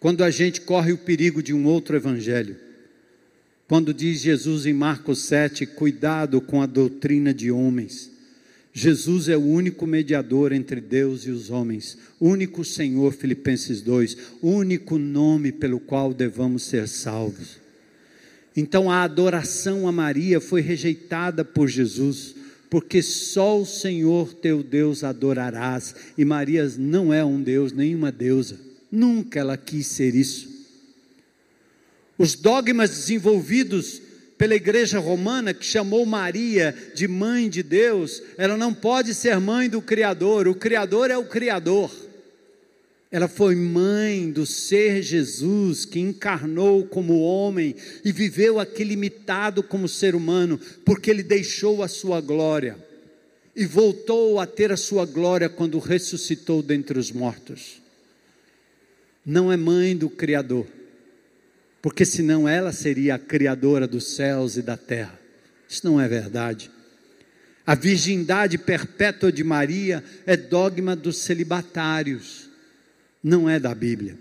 [0.00, 2.56] quando a gente corre o perigo de um outro evangelho,
[3.68, 8.10] quando diz Jesus em Marcos 7: cuidado com a doutrina de homens
[8.72, 14.96] Jesus é o único mediador entre Deus e os homens, único Senhor, Filipenses 2, único
[14.96, 17.58] nome pelo qual devamos ser salvos.
[18.56, 22.36] Então a adoração a Maria foi rejeitada por Jesus,
[22.70, 28.12] porque só o Senhor teu Deus adorarás, e Maria não é um Deus, nem uma
[28.12, 28.58] deusa,
[28.90, 30.48] nunca ela quis ser isso.
[32.16, 34.00] Os dogmas desenvolvidos
[34.38, 39.68] pela igreja romana que chamou Maria de mãe de Deus, ela não pode ser mãe
[39.68, 41.90] do Criador, o Criador é o Criador.
[43.10, 49.88] Ela foi mãe do ser Jesus que encarnou como homem e viveu aqui limitado como
[49.88, 52.76] ser humano, porque ele deixou a sua glória
[53.56, 57.82] e voltou a ter a sua glória quando ressuscitou dentre os mortos.
[59.26, 60.66] Não é mãe do Criador
[61.82, 65.18] porque senão ela seria a criadora dos céus e da terra.
[65.68, 66.70] Isso não é verdade.
[67.66, 72.49] A virgindade perpétua de Maria é dogma dos celibatários,
[73.22, 74.16] não é da Bíblia.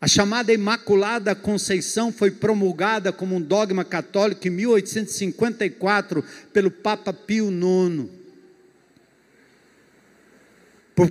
[0.00, 7.50] A chamada Imaculada Conceição foi promulgada como um dogma católico em 1854 pelo Papa Pio
[7.50, 8.08] IX.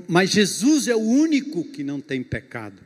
[0.07, 2.82] Mas Jesus é o único que não tem pecado.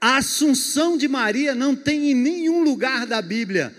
[0.00, 3.74] A assunção de Maria não tem em nenhum lugar da Bíblia.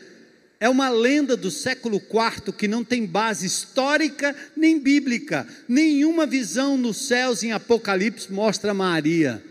[0.59, 5.47] É uma lenda do século IV que não tem base histórica nem bíblica.
[5.67, 9.43] Nenhuma visão nos céus em Apocalipse mostra Maria.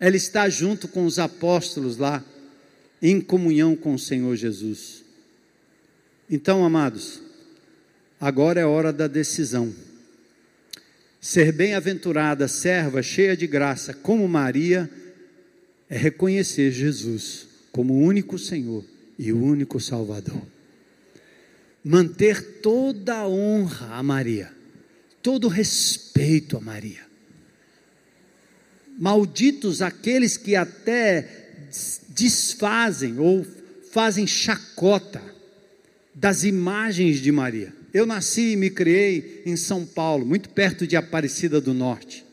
[0.00, 2.24] Ela está junto com os apóstolos lá,
[3.00, 5.04] em comunhão com o Senhor Jesus.
[6.28, 7.22] Então, amados,
[8.20, 9.72] agora é hora da decisão.
[11.20, 14.90] Ser bem-aventurada, serva, cheia de graça, como Maria
[15.88, 18.84] é reconhecer Jesus como o único Senhor
[19.18, 20.42] e o único Salvador.
[21.84, 24.52] Manter toda a honra a Maria,
[25.22, 27.06] todo o respeito a Maria.
[28.98, 31.56] Malditos aqueles que até
[32.08, 33.46] desfazem ou
[33.92, 35.22] fazem chacota
[36.14, 37.72] das imagens de Maria.
[37.92, 42.27] Eu nasci e me criei em São Paulo, muito perto de Aparecida do Norte.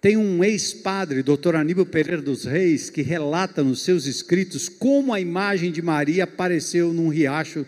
[0.00, 5.20] Tem um ex-padre, doutor Aníbal Pereira dos Reis, que relata nos seus escritos como a
[5.20, 7.66] imagem de Maria apareceu num riacho.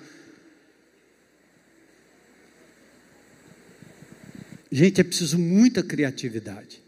[4.71, 6.81] Gente, é preciso muita criatividade.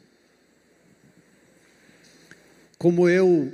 [2.78, 3.53] Como eu,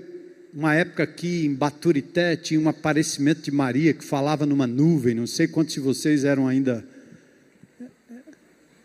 [0.54, 5.26] uma época aqui em Baturité, tinha um aparecimento de Maria que falava numa nuvem, não
[5.26, 6.86] sei quantos de vocês eram ainda.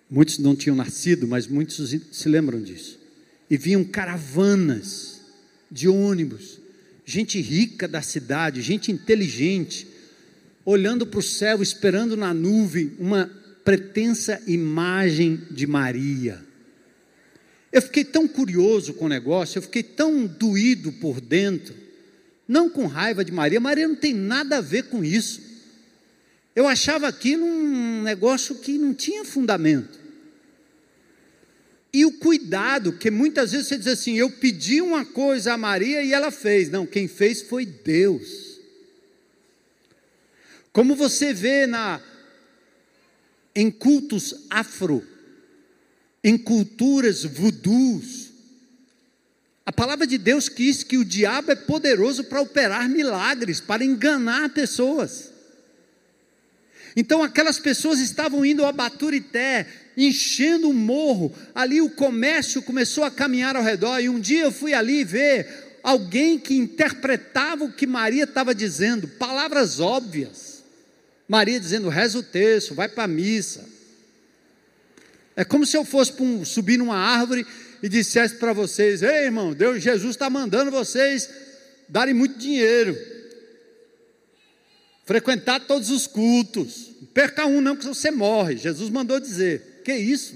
[0.09, 2.94] Muitos não tinham nascido, mas muitos se lembram disso
[3.49, 5.21] e vinham caravanas
[5.69, 6.59] de ônibus,
[7.05, 9.87] gente rica da cidade, gente inteligente,
[10.63, 13.29] olhando para o céu, esperando na nuvem uma
[13.63, 16.43] pretensa imagem de Maria.
[17.71, 21.75] Eu fiquei tão curioso com o negócio, eu fiquei tão doído por dentro,
[22.47, 25.41] não com raiva de Maria, Maria não tem nada a ver com isso.
[26.55, 30.04] Eu achava aquilo um negócio que não tinha fundamento.
[31.95, 36.03] E o cuidado, que muitas vezes você diz assim: eu pedi uma coisa a Maria
[36.03, 36.69] e ela fez.
[36.69, 38.59] Não, quem fez foi Deus.
[40.73, 42.01] Como você vê na
[43.55, 45.07] em cultos afro,
[46.21, 48.29] em culturas voodoos,
[49.65, 54.49] a palavra de Deus diz que o diabo é poderoso para operar milagres, para enganar
[54.49, 55.31] pessoas.
[56.93, 61.33] Então aquelas pessoas estavam indo a Baturité, enchendo o morro.
[61.53, 63.99] Ali o comércio começou a caminhar ao redor.
[63.99, 69.07] E um dia eu fui ali ver alguém que interpretava o que Maria estava dizendo,
[69.07, 70.63] palavras óbvias.
[71.27, 73.65] Maria dizendo: reza o texto, vai para a missa.
[75.35, 77.45] É como se eu fosse um, subir numa árvore
[77.83, 81.29] e dissesse para vocês: Ei, irmão, Deus, Jesus está mandando vocês
[81.87, 82.97] darem muito dinheiro,
[85.05, 88.57] frequentar todos os cultos, perca um não, que você morre.
[88.57, 90.33] Jesus mandou dizer: Que isso?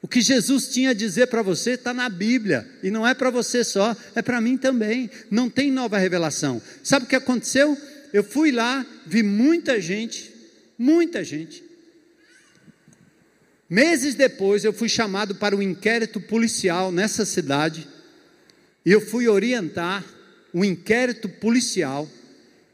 [0.00, 3.28] O que Jesus tinha a dizer para você está na Bíblia, e não é para
[3.28, 5.10] você só, é para mim também.
[5.30, 6.62] Não tem nova revelação.
[6.82, 7.76] Sabe o que aconteceu?
[8.14, 10.32] Eu fui lá, vi muita gente,
[10.78, 11.62] muita gente.
[13.68, 17.86] Meses depois, eu fui chamado para um inquérito policial nessa cidade,
[18.84, 20.02] e eu fui orientar
[20.54, 22.08] um inquérito policial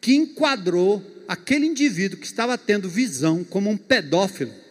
[0.00, 4.61] que enquadrou aquele indivíduo que estava tendo visão como um pedófilo.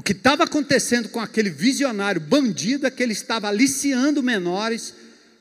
[0.00, 4.94] O que estava acontecendo com aquele visionário bandido é que ele estava aliciando menores,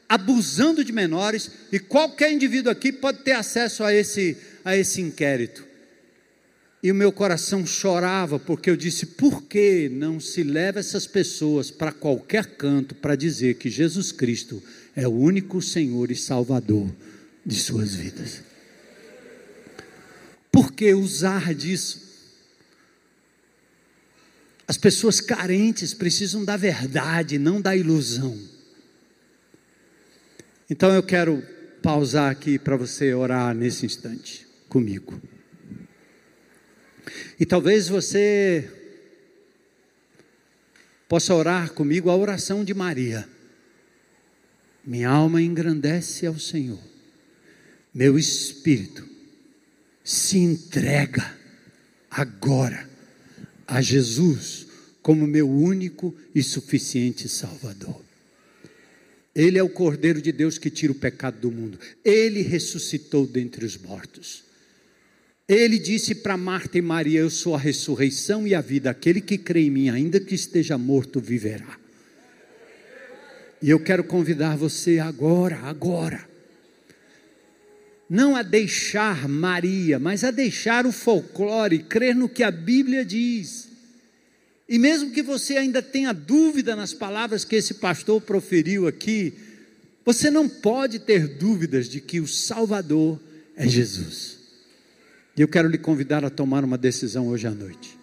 [0.09, 4.35] abusando de menores, e qualquer indivíduo aqui pode ter acesso a esse,
[4.65, 5.65] a esse inquérito.
[6.83, 11.71] E o meu coração chorava, porque eu disse: por que não se leva essas pessoas
[11.71, 14.61] para qualquer canto para dizer que Jesus Cristo
[14.93, 16.93] é o único Senhor e Salvador
[17.45, 18.41] de suas vidas?
[20.51, 22.08] Por que usar disso?
[24.69, 28.39] As pessoas carentes precisam da verdade, não da ilusão.
[30.69, 31.41] Então eu quero
[31.81, 35.19] pausar aqui para você orar nesse instante comigo.
[37.39, 38.71] E talvez você
[41.07, 43.27] possa orar comigo a oração de Maria.
[44.85, 46.83] Minha alma engrandece ao Senhor,
[47.91, 49.03] meu espírito
[50.03, 51.35] se entrega
[52.11, 52.87] agora
[53.69, 54.67] a Jesus
[55.01, 58.01] como meu único e suficiente Salvador.
[59.33, 61.79] Ele é o Cordeiro de Deus que tira o pecado do mundo.
[62.03, 64.43] Ele ressuscitou dentre os mortos.
[65.47, 68.89] Ele disse para Marta e Maria: Eu sou a ressurreição e a vida.
[68.89, 71.79] Aquele que crê em mim, ainda que esteja morto, viverá.
[73.61, 76.28] E eu quero convidar você agora, agora,
[78.09, 83.69] não a deixar Maria, mas a deixar o folclore, crer no que a Bíblia diz.
[84.67, 89.33] E mesmo que você ainda tenha dúvida nas palavras que esse pastor proferiu aqui,
[90.03, 93.19] você não pode ter dúvidas de que o Salvador
[93.55, 94.39] é Jesus.
[95.37, 97.97] E eu quero lhe convidar a tomar uma decisão hoje à noite,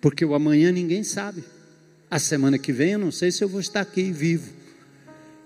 [0.00, 1.44] porque o amanhã ninguém sabe.
[2.10, 4.52] A semana que vem eu não sei se eu vou estar aqui vivo.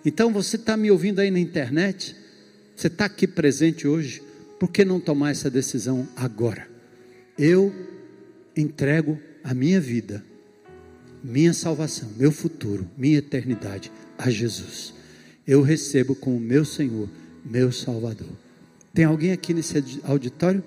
[0.04, 2.21] Então você está me ouvindo aí na internet?
[2.82, 4.20] Você está aqui presente hoje,
[4.58, 6.66] por que não tomar essa decisão agora?
[7.38, 7.72] Eu
[8.56, 10.24] entrego a minha vida,
[11.22, 14.94] minha salvação, meu futuro, minha eternidade a Jesus.
[15.46, 17.08] Eu recebo como meu Senhor,
[17.44, 18.36] meu Salvador.
[18.92, 20.60] Tem alguém aqui nesse auditório?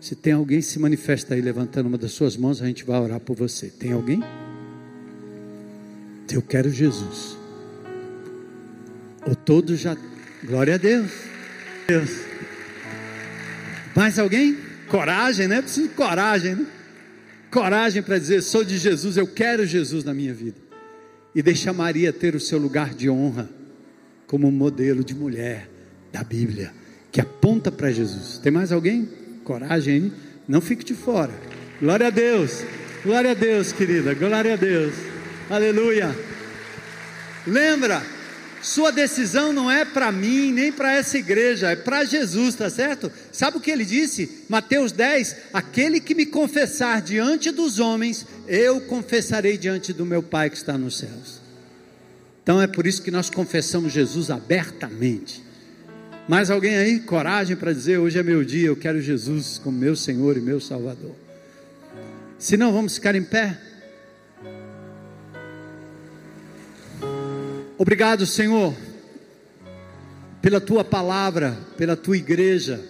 [0.00, 3.18] Se tem alguém, se manifesta aí levantando uma das suas mãos, a gente vai orar
[3.18, 3.66] por você.
[3.70, 4.20] Tem alguém?
[6.30, 7.36] Eu quero Jesus.
[9.26, 9.96] Ou todos já.
[10.44, 11.34] Glória a Deus.
[11.86, 12.10] Deus.
[13.94, 14.58] Mais alguém?
[14.88, 15.62] Coragem, né?
[15.62, 16.66] Preciso de coragem, né?
[17.50, 20.56] Coragem para dizer: sou de Jesus, eu quero Jesus na minha vida.
[21.34, 23.48] E deixar Maria ter o seu lugar de honra
[24.26, 25.68] como modelo de mulher
[26.12, 26.72] da Bíblia,
[27.12, 28.38] que aponta para Jesus.
[28.38, 29.08] Tem mais alguém?
[29.44, 30.12] Coragem, hein?
[30.48, 31.32] Não fique de fora.
[31.80, 32.64] Glória a Deus.
[33.04, 34.14] Glória a Deus, querida.
[34.14, 34.94] Glória a Deus.
[35.48, 36.16] Aleluia.
[37.46, 38.02] Lembra?
[38.66, 43.12] Sua decisão não é para mim, nem para essa igreja, é para Jesus, tá certo?
[43.30, 44.42] Sabe o que ele disse?
[44.48, 50.50] Mateus 10: Aquele que me confessar diante dos homens, eu confessarei diante do meu Pai
[50.50, 51.40] que está nos céus.
[52.42, 55.44] Então é por isso que nós confessamos Jesus abertamente.
[56.28, 56.98] Mais alguém aí?
[56.98, 60.58] Coragem para dizer: Hoje é meu dia, eu quero Jesus como meu Senhor e meu
[60.58, 61.14] Salvador.
[62.36, 63.56] Se não, vamos ficar em pé.
[67.78, 68.74] Obrigado, Senhor,
[70.40, 72.82] pela tua palavra, pela tua igreja,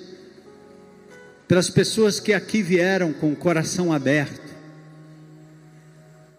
[1.49, 4.55] pelas pessoas que aqui vieram com o coração aberto.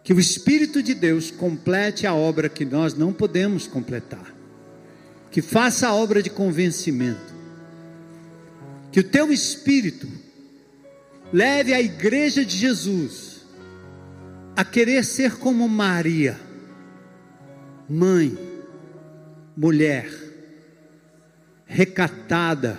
[0.02, 4.34] Que o Espírito de Deus complete a obra que nós não podemos completar.
[5.30, 7.36] Que faça a obra de convencimento.
[8.94, 10.08] Que o teu Espírito
[11.34, 13.46] leve a igreja de Jesus
[14.56, 16.47] a querer ser como Maria
[17.90, 18.38] mãe,
[19.56, 20.10] mulher,
[21.66, 22.78] recatada,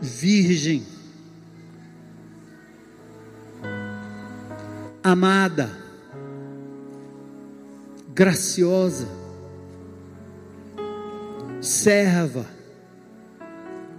[0.00, 0.84] virgem,
[5.02, 5.70] amada,
[8.14, 9.08] graciosa,
[11.60, 12.46] serva,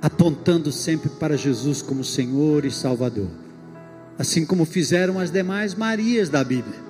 [0.01, 3.29] apontando sempre para Jesus como Senhor e Salvador.
[4.17, 6.84] assim como fizeram as demais Marias da Bíblia.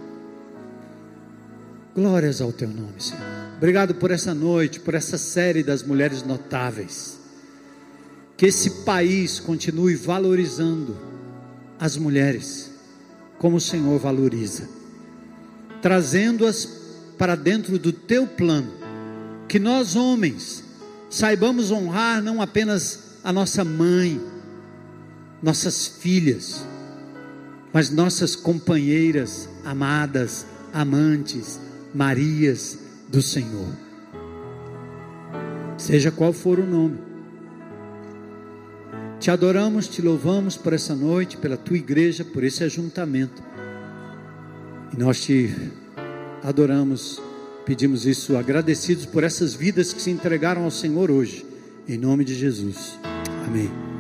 [1.95, 3.23] Glórias ao teu nome, Senhor.
[3.55, 7.17] Obrigado por essa noite, por essa série das mulheres notáveis.
[8.35, 10.97] Que esse país continue valorizando
[11.79, 12.69] as mulheres
[13.39, 14.67] como o Senhor valoriza,
[15.81, 16.65] trazendo-as
[17.17, 18.73] para dentro do teu plano.
[19.47, 20.65] Que nós, homens,
[21.09, 24.19] saibamos honrar não apenas a nossa mãe,
[25.41, 26.65] nossas filhas,
[27.71, 31.57] mas nossas companheiras amadas, amantes,
[31.95, 32.77] Marias
[33.07, 33.69] do Senhor.
[35.77, 36.97] Seja qual for o nome.
[39.17, 43.41] Te adoramos, te louvamos por essa noite, pela tua igreja, por esse ajuntamento.
[44.93, 45.55] E nós te
[46.43, 47.21] adoramos,
[47.65, 51.45] pedimos isso agradecidos por essas vidas que se entregaram ao Senhor hoje,
[51.87, 52.99] em nome de Jesus.
[53.47, 53.94] Amém.